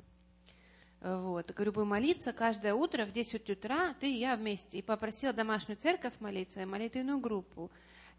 Вот. 1.01 1.51
Говорю, 1.51 1.71
будем 1.71 1.89
молиться 1.89 2.33
каждое 2.33 2.73
утро 2.73 3.05
в 3.05 3.11
10 3.11 3.47
утра, 3.47 3.93
ты 3.99 4.11
и 4.11 4.17
я 4.17 4.35
вместе. 4.35 4.79
И 4.79 4.81
попросила 4.81 5.33
домашнюю 5.33 5.77
церковь 5.77 6.13
молиться, 6.19 6.61
и 6.61 6.65
молитвенную 6.65 7.19
группу. 7.19 7.71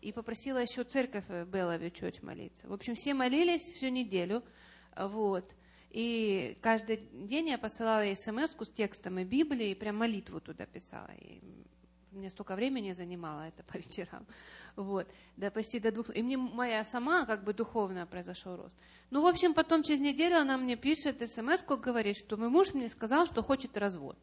И 0.02 0.12
попросила 0.12 0.59
еще 0.59 0.85
церковь 0.85 1.24
Белловью 1.48 1.90
Чочь 1.90 2.22
молиться. 2.22 2.68
В 2.68 2.72
общем, 2.72 2.94
все 2.94 3.12
молились 3.12 3.62
всю 3.62 3.88
неделю. 3.88 4.44
Вот. 4.96 5.52
И 5.94 6.59
каждый 6.61 6.96
день 7.12 7.50
я 7.50 7.57
посылала 7.57 8.04
ей 8.04 8.16
смс 8.16 8.50
с 8.50 8.70
текстом 8.72 9.20
и 9.20 9.24
Библии, 9.24 9.70
и 9.70 9.74
прям 9.76 9.96
молитву 9.96 10.40
туда 10.40 10.66
писала. 10.66 11.09
И 11.20 11.40
мне 12.11 12.30
столько 12.30 12.57
времени 12.57 12.92
занимало 12.92 13.42
это 13.42 13.62
по 13.62 13.76
вечерам. 13.76 14.26
Вот. 14.74 15.07
Да 15.37 15.52
почти 15.52 15.78
до 15.78 15.92
двух... 15.92 16.11
И 16.11 16.20
мне 16.20 16.37
моя 16.37 16.83
сама 16.83 17.26
как 17.26 17.44
бы 17.44 17.54
духовная 17.54 18.07
произошел 18.07 18.57
рост. 18.57 18.76
Ну, 19.11 19.22
в 19.22 19.26
общем, 19.26 19.54
потом 19.54 19.85
через 19.85 20.00
неделю 20.00 20.37
она 20.38 20.59
мне 20.59 20.74
пишет 20.74 21.22
смс 21.30 21.62
говорит, 21.64 22.16
что 22.16 22.37
мой 22.37 22.48
муж 22.48 22.74
мне 22.74 22.88
сказал, 22.88 23.26
что 23.26 23.44
хочет 23.44 23.76
развод. 23.76 24.18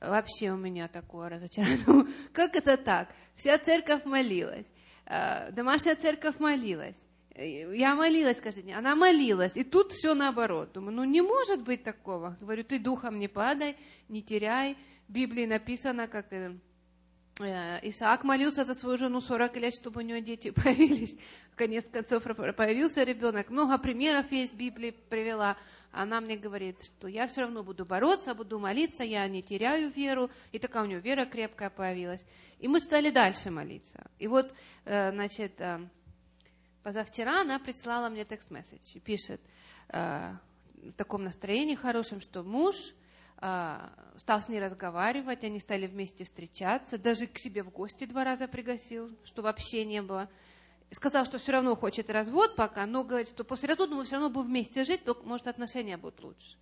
Вообще 0.00 0.52
у 0.52 0.56
меня 0.56 0.86
такое 0.86 1.30
разочарование. 1.30 2.14
Как 2.32 2.54
это 2.54 2.76
так? 2.76 3.08
Вся 3.34 3.58
церковь 3.58 4.04
молилась. 4.04 4.70
Э, 5.06 5.50
домашняя 5.50 5.96
церковь 5.96 6.38
молилась. 6.38 7.03
Я 7.36 7.94
молилась 7.96 8.40
каждый 8.40 8.62
день. 8.62 8.74
Она 8.74 8.94
молилась. 8.94 9.56
И 9.56 9.64
тут 9.64 9.92
все 9.92 10.14
наоборот. 10.14 10.72
Думаю, 10.72 10.96
ну 10.96 11.04
не 11.04 11.20
может 11.20 11.62
быть 11.62 11.82
такого. 11.82 12.36
Говорю, 12.40 12.64
ты 12.64 12.78
духом 12.78 13.18
не 13.18 13.28
падай, 13.28 13.76
не 14.08 14.22
теряй. 14.22 14.76
В 15.08 15.12
Библии 15.12 15.44
написано, 15.44 16.06
как 16.06 16.32
э, 16.32 16.56
Э, 17.40 17.80
Исаак 17.82 18.22
молился 18.22 18.64
за 18.64 18.74
свою 18.74 18.96
жену 18.96 19.20
40 19.20 19.56
лет, 19.56 19.74
чтобы 19.74 20.00
у 20.02 20.04
нее 20.04 20.20
дети 20.20 20.50
появились. 20.64 21.16
В 21.50 21.56
конец 21.56 21.84
концов 21.90 22.22
появился 22.22 23.02
ребенок. 23.02 23.50
Много 23.50 23.78
примеров 23.78 24.30
есть 24.30 24.52
в 24.52 24.56
Библии 24.56 24.90
привела. 24.90 25.56
Она 25.90 26.20
мне 26.20 26.36
говорит, 26.36 26.82
что 26.84 27.08
я 27.08 27.26
все 27.26 27.42
равно 27.42 27.62
буду 27.62 27.84
бороться, 27.84 28.34
буду 28.34 28.58
молиться, 28.58 29.04
я 29.04 29.26
не 29.28 29.42
теряю 29.42 29.90
веру. 29.90 30.30
И 30.52 30.58
такая 30.58 30.84
у 30.84 30.86
нее 30.86 31.00
вера 31.00 31.24
крепкая 31.24 31.70
появилась. 31.70 32.24
И 32.60 32.68
мы 32.68 32.80
стали 32.80 33.10
дальше 33.10 33.50
молиться. 33.50 34.08
И 34.18 34.28
вот, 34.28 34.54
э, 34.84 35.10
значит, 35.12 35.60
позавчера 36.84 37.40
она 37.40 37.58
прислала 37.58 38.10
мне 38.10 38.24
текст-месседж 38.24 38.94
и 38.94 39.00
пишет 39.00 39.40
в 39.88 40.38
таком 40.96 41.24
настроении 41.24 41.74
хорошем, 41.74 42.20
что 42.20 42.42
муж 42.42 42.76
а, 43.38 43.90
стал 44.16 44.42
с 44.42 44.48
ней 44.48 44.60
разговаривать, 44.60 45.44
они 45.44 45.60
стали 45.60 45.86
вместе 45.86 46.24
встречаться, 46.24 46.98
даже 46.98 47.26
к 47.26 47.38
себе 47.38 47.62
в 47.62 47.70
гости 47.70 48.04
два 48.04 48.22
раза 48.22 48.48
пригласил, 48.48 49.10
что 49.24 49.42
вообще 49.42 49.84
не 49.84 50.02
было. 50.02 50.28
Сказал, 50.90 51.24
что 51.24 51.38
все 51.38 51.52
равно 51.52 51.74
хочет 51.74 52.10
развод 52.10 52.54
пока, 52.54 52.84
но 52.86 53.02
говорит, 53.02 53.28
что 53.28 53.44
после 53.44 53.70
развода 53.70 53.94
мы 53.94 54.04
все 54.04 54.16
равно 54.16 54.28
будем 54.28 54.48
вместе 54.48 54.84
жить, 54.84 55.04
то, 55.04 55.18
может, 55.24 55.48
отношения 55.48 55.96
будут 55.96 56.22
лучше. 56.22 56.56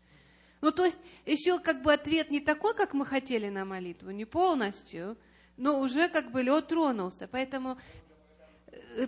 Ну, 0.60 0.70
то 0.70 0.84
есть, 0.84 0.98
еще 1.26 1.58
как 1.58 1.82
бы 1.82 1.92
ответ 1.92 2.30
не 2.30 2.38
такой, 2.38 2.74
как 2.74 2.94
мы 2.94 3.04
хотели 3.04 3.48
на 3.48 3.64
молитву, 3.64 4.10
не 4.10 4.24
полностью, 4.24 5.18
но 5.56 5.80
уже 5.80 6.08
как 6.08 6.30
бы 6.30 6.42
лед 6.42 6.68
тронулся. 6.68 7.28
Поэтому 7.28 7.76
Э, 7.76 8.01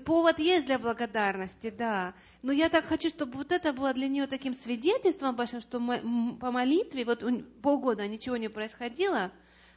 повод 0.04 0.38
есть 0.38 0.66
для 0.66 0.78
благодарности, 0.78 1.70
да. 1.70 2.14
Но 2.42 2.52
я 2.52 2.68
так 2.68 2.84
хочу, 2.84 3.08
чтобы 3.08 3.38
вот 3.38 3.52
это 3.52 3.72
было 3.72 3.92
для 3.94 4.08
нее 4.08 4.26
таким 4.26 4.54
свидетельством 4.54 5.36
большим, 5.36 5.60
что 5.60 5.80
мы, 5.80 6.36
по 6.40 6.50
молитве, 6.50 7.04
вот 7.04 7.24
полгода 7.62 8.06
ничего 8.06 8.36
не 8.36 8.48
происходило, 8.48 9.32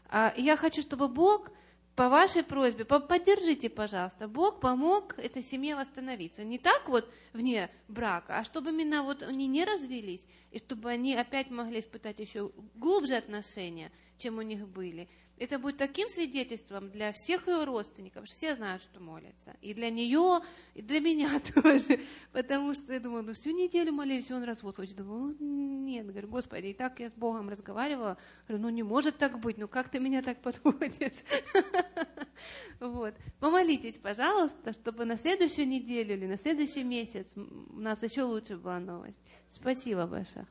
а 0.09 0.33
я 0.37 0.57
хочу, 0.57 0.81
чтобы 0.81 1.07
Бог 1.07 1.49
по 1.95 2.09
вашей 2.09 2.43
просьбе, 2.43 2.85
поддержите, 2.85 3.69
пожалуйста, 3.69 4.27
Бог 4.27 4.59
помог 4.59 5.17
этой 5.17 5.41
семье 5.41 5.75
восстановиться. 5.75 6.43
Не 6.43 6.59
так 6.59 6.87
вот 6.87 7.11
вне 7.33 7.71
брака, 7.87 8.37
а 8.37 8.43
чтобы 8.43 8.69
именно 8.69 9.01
вот 9.01 9.23
они 9.23 9.47
не 9.47 9.65
развелись, 9.65 10.27
и 10.51 10.59
чтобы 10.59 10.91
они 10.91 11.15
опять 11.15 11.49
могли 11.49 11.79
испытать 11.79 12.19
еще 12.19 12.51
глубже 12.75 13.15
отношения, 13.15 13.91
чем 14.17 14.37
у 14.37 14.43
них 14.43 14.67
были. 14.67 15.09
Это 15.39 15.59
будет 15.59 15.77
таким 15.77 16.09
свидетельством 16.09 16.89
для 16.89 17.13
всех 17.13 17.47
ее 17.47 17.63
родственников, 17.63 18.25
что 18.25 18.35
все 18.35 18.55
знают, 18.55 18.81
что 18.81 18.99
молятся. 18.99 19.55
И 19.61 19.73
для 19.73 19.89
нее, 19.89 20.39
и 20.73 20.81
для 20.81 20.99
меня 20.99 21.39
тоже. 21.53 21.99
Потому 22.31 22.73
что 22.73 22.93
я 22.93 22.99
думаю, 22.99 23.23
ну 23.23 23.33
всю 23.33 23.51
неделю 23.51 23.93
молились, 23.93 24.31
он 24.31 24.43
развод 24.43 24.75
хочет. 24.75 24.95
Думаю, 24.95 25.35
нет, 25.39 26.07
говорю, 26.07 26.27
Господи, 26.27 26.67
и 26.67 26.73
так 26.73 26.99
я 26.99 27.09
с 27.09 27.13
Богом 27.13 27.49
разговаривала. 27.49 28.17
Говорю, 28.47 28.63
ну 28.63 28.69
не 28.69 28.83
может 28.83 29.17
так 29.17 29.39
быть, 29.39 29.57
ну 29.57 29.67
как 29.67 29.89
ты 29.89 29.99
меня 29.99 30.21
так 30.21 30.41
подводишь? 30.41 31.23
Вот. 32.79 33.15
Помолитесь, 33.39 33.97
пожалуйста, 33.97 34.71
чтобы 34.71 35.05
на 35.05 35.17
следующую 35.17 35.67
неделю 35.67 36.13
или 36.13 36.27
на 36.27 36.37
следующий 36.37 36.83
месяц 36.83 37.25
у 37.35 37.79
нас 37.79 38.01
еще 38.03 38.21
лучше 38.23 38.57
была 38.57 38.79
новость. 38.79 39.19
Спасибо 39.49 40.05
большое. 40.05 40.47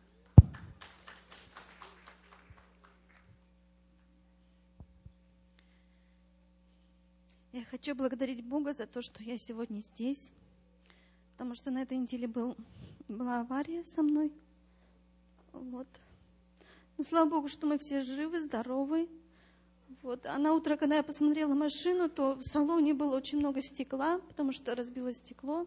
Я 7.57 7.64
хочу 7.64 7.94
благодарить 7.94 8.44
Бога 8.44 8.74
за 8.74 8.86
то, 8.86 9.00
что 9.00 9.22
я 9.22 9.38
сегодня 9.38 9.80
здесь, 9.80 10.30
потому 11.32 11.54
что 11.54 11.70
на 11.70 11.80
этой 11.80 11.96
неделе 11.96 12.28
был, 12.28 12.54
была 13.09 13.40
авария 13.40 13.82
со 13.82 14.02
мной. 14.02 14.30
Вот. 15.54 15.86
Но 16.98 17.04
слава 17.04 17.30
Богу, 17.30 17.48
что 17.48 17.66
мы 17.66 17.78
все 17.78 18.02
живы, 18.02 18.42
здоровы. 18.42 19.09
Вот. 20.02 20.26
А 20.26 20.36
на 20.36 20.52
утро, 20.52 20.76
когда 20.76 20.96
я 20.96 21.02
посмотрела 21.02 21.54
машину, 21.54 22.11
то 22.11 22.34
в 22.34 22.42
салоне 22.42 22.92
было 22.92 23.16
очень 23.16 23.38
много 23.38 23.62
стекла, 23.62 24.18
потому 24.28 24.52
что 24.52 24.74
разбилось 24.74 25.16
стекло. 25.16 25.66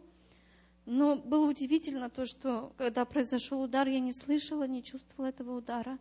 Но 0.86 1.16
было 1.16 1.50
удивительно 1.50 2.12
то, 2.12 2.28
что 2.28 2.72
когда 2.78 3.04
произошел 3.04 3.64
удар, 3.64 3.88
я 3.88 4.00
не 4.00 4.14
слышала, 4.14 4.68
не 4.68 4.84
чувствовала 4.84 5.30
этого 5.30 5.58
удара. 5.58 5.98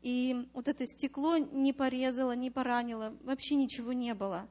И 0.00 0.48
вот 0.54 0.68
это 0.68 0.86
стекло 0.86 1.36
не 1.36 1.74
порезало, 1.74 2.32
не 2.32 2.50
поранило, 2.50 3.12
вообще 3.24 3.56
ничего 3.56 3.92
не 3.92 4.14
было. 4.14 4.48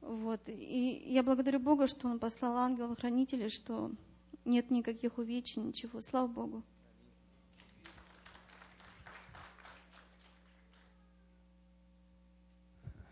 Вот. 0.00 0.40
И 0.48 1.02
я 1.06 1.22
благодарю 1.22 1.60
Бога, 1.60 1.86
что 1.86 2.08
Он 2.08 2.18
послал 2.18 2.56
ангелов-хранителей, 2.56 3.48
что 3.48 3.90
нет 4.44 4.70
никаких 4.70 5.18
увечий, 5.18 5.60
ничего. 5.60 6.00
Слава 6.00 6.26
Богу. 6.26 6.62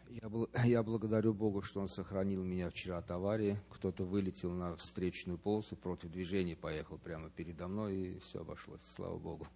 Я, 0.09 0.64
я 0.64 0.82
благодарю 0.82 1.34
Бога, 1.34 1.62
что 1.62 1.80
Он 1.80 1.89
сохранил 1.89 2.43
меня 2.43 2.70
вчера 2.70 2.99
от 2.99 3.11
аварии. 3.11 3.59
Кто-то 3.70 4.05
вылетел 4.05 4.53
на 4.53 4.76
встречную 4.76 5.39
полосу 5.39 5.76
против 5.76 6.11
движения, 6.11 6.57
поехал 6.57 6.99
прямо 6.99 7.30
передо 7.30 7.68
мной, 7.68 7.97
и 7.97 8.18
все 8.20 8.41
обошлось. 8.41 8.82
Слава 8.82 9.18
Богу. 9.18 9.47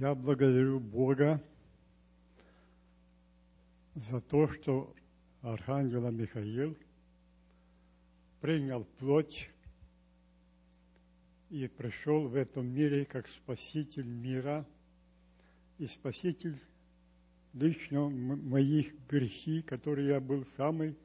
Я 0.00 0.14
благодарю 0.14 0.78
Бога 0.78 1.42
за 3.96 4.20
то, 4.20 4.46
что 4.46 4.94
Архангела 5.42 6.10
Михаил 6.10 6.78
принял 8.40 8.84
плоть 8.84 9.50
и 11.50 11.66
пришел 11.66 12.28
в 12.28 12.36
этом 12.36 12.68
мире 12.68 13.06
как 13.06 13.26
Спаситель 13.26 14.06
мира 14.06 14.64
и 15.78 15.88
Спаситель 15.88 16.60
лично 17.52 18.08
моих 18.08 18.94
грехи, 19.08 19.62
которые 19.62 20.10
я 20.10 20.20
был 20.20 20.46
самый 20.56 20.96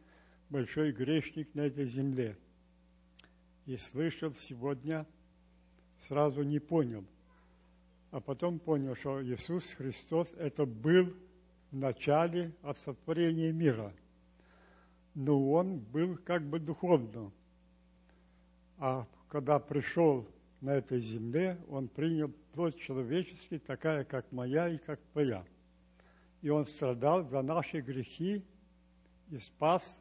большой 0.49 0.91
грешник 0.91 1.55
на 1.55 1.61
этой 1.61 1.87
земле. 1.87 2.37
И 3.65 3.75
слышал 3.75 4.35
сегодня, 4.35 5.07
сразу 5.99 6.43
не 6.43 6.59
понял, 6.59 7.03
а 8.13 8.19
потом 8.19 8.59
понял, 8.59 8.95
что 8.95 9.25
Иисус 9.25 9.73
Христос 9.73 10.35
это 10.37 10.67
был 10.67 11.15
в 11.71 11.75
начале 11.75 12.53
от 12.61 12.77
сотворения 12.77 13.51
мира. 13.51 13.91
Но 15.15 15.51
он 15.51 15.79
был 15.79 16.17
как 16.17 16.47
бы 16.47 16.59
духовно. 16.59 17.31
А 18.77 19.07
когда 19.29 19.57
пришел 19.57 20.27
на 20.61 20.75
этой 20.75 20.99
земле, 20.99 21.57
он 21.67 21.87
принял 21.87 22.31
плоть 22.53 22.77
человеческий, 22.77 23.57
такая, 23.57 24.03
как 24.03 24.31
моя 24.31 24.69
и 24.69 24.77
как 24.77 24.99
твоя. 25.11 25.43
И 26.43 26.49
он 26.49 26.67
страдал 26.67 27.27
за 27.27 27.41
наши 27.41 27.81
грехи 27.81 28.45
и 29.31 29.37
спас 29.39 29.99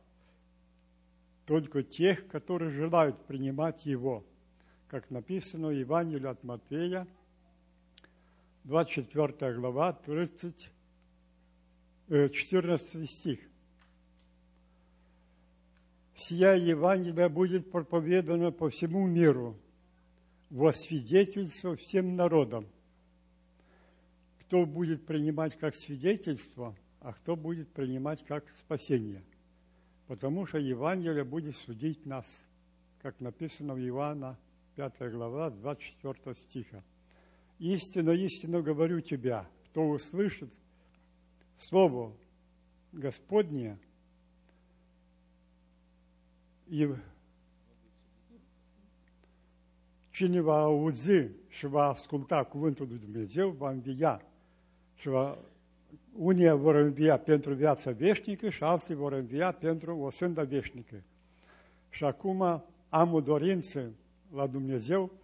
только 1.46 1.82
тех, 1.82 2.28
которые 2.28 2.72
желают 2.72 3.24
принимать 3.24 3.86
его. 3.86 4.22
Как 4.88 5.10
написано 5.10 5.68
в 5.68 5.78
Евангелии 5.78 6.28
от 6.28 6.44
Матфея, 6.44 7.08
24 8.64 9.54
глава, 9.54 9.92
30, 9.92 10.70
14 12.08 12.94
э, 12.94 13.06
стих. 13.06 13.40
«Сия 16.14 16.54
Евангелие 16.54 17.28
будет 17.28 17.72
проповедано 17.72 18.52
по 18.52 18.70
всему 18.70 19.06
миру, 19.08 19.58
во 20.48 20.72
свидетельство 20.72 21.74
всем 21.74 22.14
народам. 22.14 22.68
Кто 24.42 24.64
будет 24.64 25.06
принимать 25.06 25.58
как 25.58 25.74
свидетельство, 25.74 26.76
а 27.00 27.14
кто 27.14 27.34
будет 27.34 27.72
принимать 27.72 28.24
как 28.24 28.44
спасение. 28.58 29.24
Потому 30.06 30.46
что 30.46 30.58
Евангелие 30.58 31.24
будет 31.24 31.56
судить 31.56 32.06
нас, 32.06 32.26
как 33.00 33.18
написано 33.18 33.74
в 33.74 33.80
Иоанна 33.80 34.38
5 34.76 35.10
глава, 35.10 35.50
24 35.50 36.36
стиха. 36.36 36.84
Истинно, 37.62 38.10
истинно 38.10 38.60
говорю 38.60 39.00
тебя, 39.00 39.48
кто 39.66 39.88
услышит 39.88 40.52
Слово 41.56 42.12
Господне 42.92 43.78
и 46.66 46.92
Dumnezeu, 52.98 53.50
va 53.50 53.70
învia 53.70 54.22
și 54.94 55.08
va, 55.08 55.38
unii 56.12 56.50
vor 56.50 56.74
învia 56.74 57.18
pentru 57.18 57.54
viața 57.54 57.90
veșnică 57.90 58.50
și 58.50 58.62
alții 58.62 58.94
vor 58.94 59.12
învia 59.12 59.52
pentru 59.52 59.96
o 59.96 60.10
sândă 60.10 60.44
veșnică. 60.44 61.02
Și 61.88 62.04
acum 62.04 62.64
am 62.88 63.12
o 63.12 63.20
dorință 63.20 63.92
la 64.32 64.46
Dumnezeu 64.46 65.21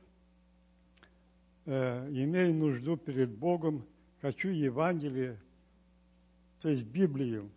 имею 1.68 2.54
нужду 2.54 2.96
перед 2.96 3.30
Богом, 3.30 3.84
хочу 4.20 4.48
Евангелие, 4.48 5.38
то 6.60 6.68
есть 6.68 6.84
Библию, 6.84 7.50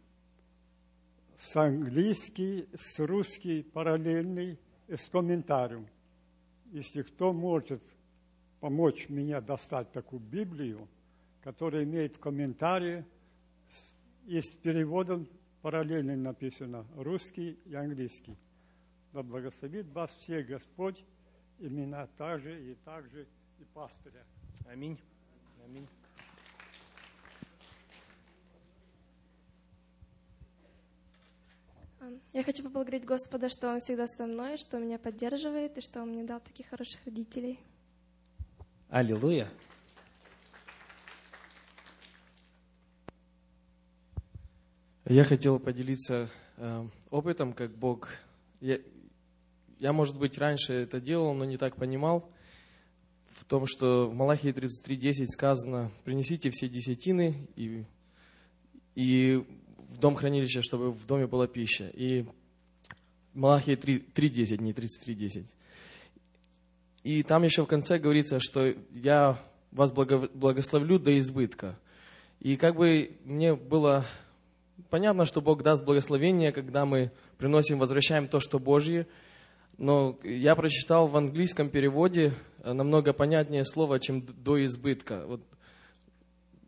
с 1.37 1.55
английский, 1.55 2.67
с 2.75 2.99
русский 2.99 3.63
параллельный, 3.63 4.59
с 4.87 5.09
комментарием. 5.09 5.87
Если 6.71 7.01
кто 7.01 7.33
может 7.33 7.81
помочь 8.59 9.09
мне 9.09 9.39
достать 9.41 9.91
такую 9.91 10.19
Библию, 10.19 10.87
которая 11.41 11.83
имеет 11.83 12.17
комментарии, 12.17 13.03
и 14.27 14.39
с 14.39 14.51
переводом 14.51 15.27
параллельно 15.61 16.15
написано 16.15 16.85
русский 16.95 17.57
и 17.65 17.73
английский. 17.73 18.35
Да 19.13 19.23
благословит 19.23 19.87
вас 19.87 20.11
всех 20.19 20.47
Господь, 20.47 21.03
имена 21.59 22.07
также 22.17 22.71
и 22.71 22.75
также 22.85 23.25
и 23.61 23.65
пастыря. 23.73 24.25
Аминь. 24.65 24.97
Аминь. 25.63 25.87
Я 32.33 32.43
хочу 32.43 32.63
поблагодарить 32.63 33.05
Господа, 33.05 33.49
что 33.49 33.71
Он 33.71 33.79
всегда 33.79 34.07
со 34.07 34.25
мной, 34.25 34.57
что 34.57 34.77
Он 34.77 34.85
меня 34.85 34.97
поддерживает 34.97 35.77
и 35.77 35.81
что 35.81 36.01
Он 36.01 36.09
мне 36.09 36.23
дал 36.23 36.39
таких 36.39 36.67
хороших 36.69 37.05
родителей. 37.05 37.59
Аллилуйя. 38.89 39.47
Я 45.05 45.23
хотел 45.23 45.59
поделиться 45.59 46.29
э, 46.57 46.87
опытом, 47.11 47.53
как 47.53 47.71
Бог... 47.71 48.09
Я, 48.59 48.79
я, 49.77 49.93
может 49.93 50.17
быть, 50.17 50.37
раньше 50.37 50.73
это 50.73 50.99
делал, 50.99 51.33
но 51.33 51.45
не 51.45 51.57
так 51.57 51.75
понимал. 51.75 52.30
В 53.41 53.45
том, 53.45 53.65
что 53.65 54.07
в 54.07 54.13
Малахии 54.13 54.53
33.10 54.53 55.25
сказано, 55.25 55.89
принесите 56.05 56.51
все 56.51 56.69
десятины 56.69 57.35
и, 57.55 57.83
и 58.93 59.43
в 59.89 59.97
дом 59.97 60.13
хранилища, 60.13 60.61
чтобы 60.61 60.91
в 60.91 61.07
доме 61.07 61.25
была 61.25 61.47
пища. 61.47 61.89
И 61.95 62.23
Малахия 63.33 63.75
3.10, 63.75 64.61
не 64.61 64.73
33.10. 64.73 65.47
И 67.01 67.23
там 67.23 67.41
еще 67.41 67.63
в 67.63 67.67
конце 67.67 67.97
говорится, 67.97 68.39
что 68.39 68.75
я 68.93 69.43
вас 69.71 69.91
благословлю 69.91 70.99
до 70.99 71.17
избытка. 71.17 71.79
И 72.39 72.57
как 72.57 72.75
бы 72.75 73.17
мне 73.25 73.55
было 73.55 74.05
понятно, 74.91 75.25
что 75.25 75.41
Бог 75.41 75.63
даст 75.63 75.83
благословение, 75.83 76.51
когда 76.51 76.85
мы 76.85 77.11
приносим, 77.39 77.79
возвращаем 77.79 78.27
то, 78.27 78.39
что 78.39 78.59
Божье. 78.59 79.07
Но 79.77 80.19
я 80.23 80.55
прочитал 80.55 81.07
в 81.07 81.17
английском 81.17 81.69
переводе 81.69 82.33
намного 82.63 83.13
понятнее 83.13 83.65
слово, 83.65 83.99
чем 83.99 84.25
до 84.25 84.63
избытка. 84.65 85.23
Вот 85.25 85.41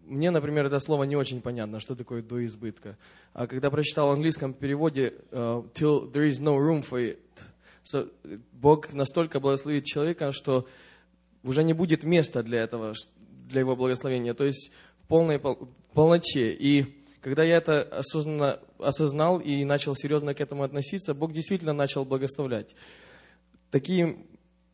мне, 0.05 0.31
например, 0.31 0.65
это 0.65 0.79
слово 0.79 1.03
не 1.03 1.15
очень 1.15 1.41
понятно, 1.41 1.79
что 1.79 1.95
такое 1.95 2.21
до 2.21 2.45
избытка. 2.45 2.97
А 3.33 3.47
когда 3.47 3.69
прочитал 3.69 4.09
в 4.09 4.11
английском 4.11 4.53
переводе 4.53 5.13
uh, 5.31 5.65
till 5.73 6.11
there 6.11 6.27
is 6.27 6.41
no 6.41 6.57
room 6.57 6.83
for 6.83 6.99
it, 6.99 7.19
so, 7.83 8.11
Бог 8.51 8.93
настолько 8.93 9.39
благословит 9.39 9.85
человека, 9.85 10.31
что 10.31 10.67
уже 11.43 11.63
не 11.63 11.73
будет 11.73 12.03
места 12.03 12.43
для 12.43 12.61
этого, 12.61 12.93
для 13.47 13.61
его 13.61 13.75
благословения, 13.75 14.33
то 14.33 14.45
есть 14.45 14.71
в 15.03 15.07
полной 15.07 15.39
полноте. 15.93 16.51
И 16.53 17.02
когда 17.23 17.43
я 17.43 17.55
это 17.55 17.83
осознанно 17.83 18.59
осознал 18.79 19.39
и 19.39 19.63
начал 19.63 19.95
серьезно 19.95 20.35
к 20.35 20.41
этому 20.41 20.63
относиться, 20.63 21.13
Бог 21.13 21.31
действительно 21.31 21.71
начал 21.71 22.03
благословлять. 22.03 22.75
Такие 23.71 24.17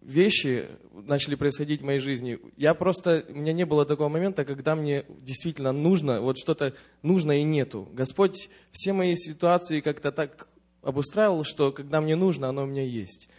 вещи 0.01 0.67
начали 0.91 1.35
происходить 1.35 1.81
в 1.81 1.85
моей 1.85 1.99
жизни. 1.99 2.39
Я 2.57 2.73
просто, 2.73 3.23
у 3.29 3.33
меня 3.33 3.53
не 3.53 3.65
было 3.65 3.85
такого 3.85 4.09
момента, 4.09 4.45
когда 4.45 4.75
мне 4.75 5.05
действительно 5.21 5.71
нужно, 5.71 6.21
вот 6.21 6.39
что-то 6.39 6.73
нужно 7.03 7.39
и 7.39 7.43
нету. 7.43 7.87
Господь 7.93 8.49
все 8.71 8.93
мои 8.93 9.15
ситуации 9.15 9.79
как-то 9.79 10.11
так 10.11 10.47
обустраивал, 10.81 11.43
что 11.43 11.71
когда 11.71 12.01
мне 12.01 12.15
нужно, 12.15 12.49
оно 12.49 12.63
у 12.63 12.65
меня 12.67 12.83
есть. 12.83 13.29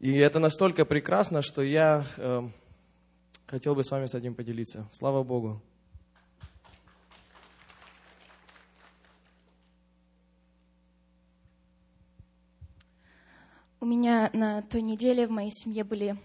И 0.00 0.14
это 0.18 0.38
настолько 0.38 0.84
прекрасно, 0.84 1.40
что 1.40 1.62
я 1.62 2.06
э, 2.18 2.46
хотел 3.46 3.74
бы 3.74 3.84
с 3.84 3.90
вами 3.90 4.04
с 4.04 4.14
этим 4.14 4.34
поделиться. 4.34 4.86
Слава 4.92 5.22
Богу. 5.22 5.62
У 13.77 13.77
меня 13.88 14.30
на 14.32 14.62
той 14.62 14.82
неделе 14.82 15.26
в 15.26 15.30
моей 15.30 15.50
семье 15.50 15.82
были 15.82 16.16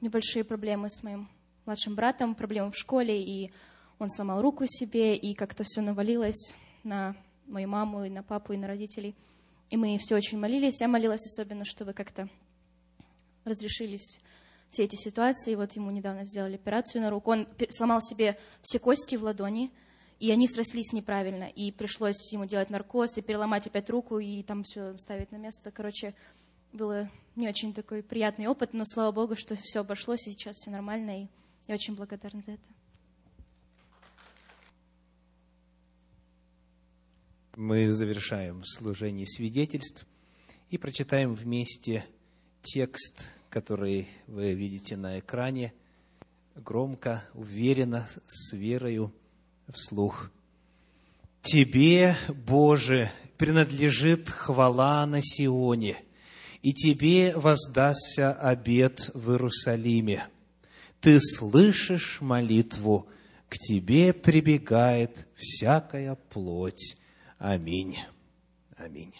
небольшие 0.00 0.42
проблемы 0.42 0.88
с 0.88 1.02
моим 1.02 1.28
младшим 1.66 1.94
братом, 1.94 2.34
проблемы 2.34 2.70
в 2.70 2.76
школе, 2.76 3.22
и 3.22 3.52
он 3.98 4.08
сломал 4.08 4.40
руку 4.40 4.64
себе, 4.66 5.14
и 5.16 5.34
как-то 5.34 5.64
все 5.64 5.82
навалилось 5.82 6.54
на 6.82 7.14
мою 7.46 7.68
маму, 7.68 8.04
и 8.04 8.10
на 8.10 8.22
папу, 8.22 8.52
и 8.52 8.56
на 8.56 8.66
родителей. 8.66 9.14
И 9.70 9.76
мы 9.76 9.98
все 9.98 10.16
очень 10.16 10.38
молились. 10.38 10.80
Я 10.80 10.88
молилась 10.88 11.26
особенно, 11.26 11.64
чтобы 11.64 11.92
как-то 11.92 12.28
разрешились 13.44 14.20
все 14.70 14.84
эти 14.84 14.96
ситуации. 14.96 15.52
И 15.52 15.56
вот 15.56 15.72
ему 15.72 15.90
недавно 15.90 16.24
сделали 16.24 16.54
операцию 16.54 17.02
на 17.02 17.10
руку. 17.10 17.32
Он 17.32 17.46
сломал 17.70 18.00
себе 18.00 18.38
все 18.62 18.78
кости 18.78 19.16
в 19.16 19.24
ладони, 19.24 19.70
и 20.20 20.30
они 20.30 20.48
срослись 20.48 20.92
неправильно. 20.92 21.44
И 21.44 21.70
пришлось 21.70 22.32
ему 22.32 22.46
делать 22.46 22.70
наркоз, 22.70 23.18
и 23.18 23.22
переломать 23.22 23.66
опять 23.66 23.90
руку, 23.90 24.18
и 24.18 24.42
там 24.42 24.62
все 24.62 24.96
ставить 24.96 25.32
на 25.32 25.36
место. 25.36 25.70
Короче, 25.70 26.14
было 26.74 27.08
не 27.36 27.48
очень 27.48 27.72
такой 27.72 28.02
приятный 28.02 28.46
опыт, 28.48 28.74
но 28.74 28.84
слава 28.84 29.12
богу, 29.12 29.36
что 29.36 29.54
все 29.54 29.80
обошлось, 29.80 30.26
и 30.26 30.32
сейчас 30.32 30.56
все 30.56 30.70
нормально, 30.70 31.22
и 31.22 31.28
я 31.68 31.74
очень 31.74 31.94
благодарна 31.94 32.42
за 32.42 32.52
это. 32.52 32.62
Мы 37.56 37.92
завершаем 37.92 38.64
служение 38.64 39.26
свидетельств 39.26 40.04
и 40.70 40.76
прочитаем 40.76 41.34
вместе 41.34 42.04
текст, 42.62 43.22
который 43.48 44.08
вы 44.26 44.54
видите 44.54 44.96
на 44.96 45.20
экране, 45.20 45.72
громко, 46.56 47.22
уверенно, 47.34 48.08
с 48.26 48.52
верою 48.52 49.12
вслух. 49.72 50.30
Тебе, 51.42 52.16
Боже, 52.28 53.12
принадлежит 53.38 54.28
хвала 54.28 55.06
на 55.06 55.20
Сионе– 55.22 55.96
и 56.64 56.72
тебе 56.72 57.36
воздастся 57.36 58.32
обед 58.32 59.10
в 59.12 59.32
Иерусалиме. 59.32 60.24
Ты 60.98 61.20
слышишь 61.20 62.22
молитву, 62.22 63.06
к 63.50 63.58
тебе 63.58 64.14
прибегает 64.14 65.28
всякая 65.36 66.14
плоть. 66.14 66.96
Аминь. 67.36 67.98
Аминь. 68.78 69.12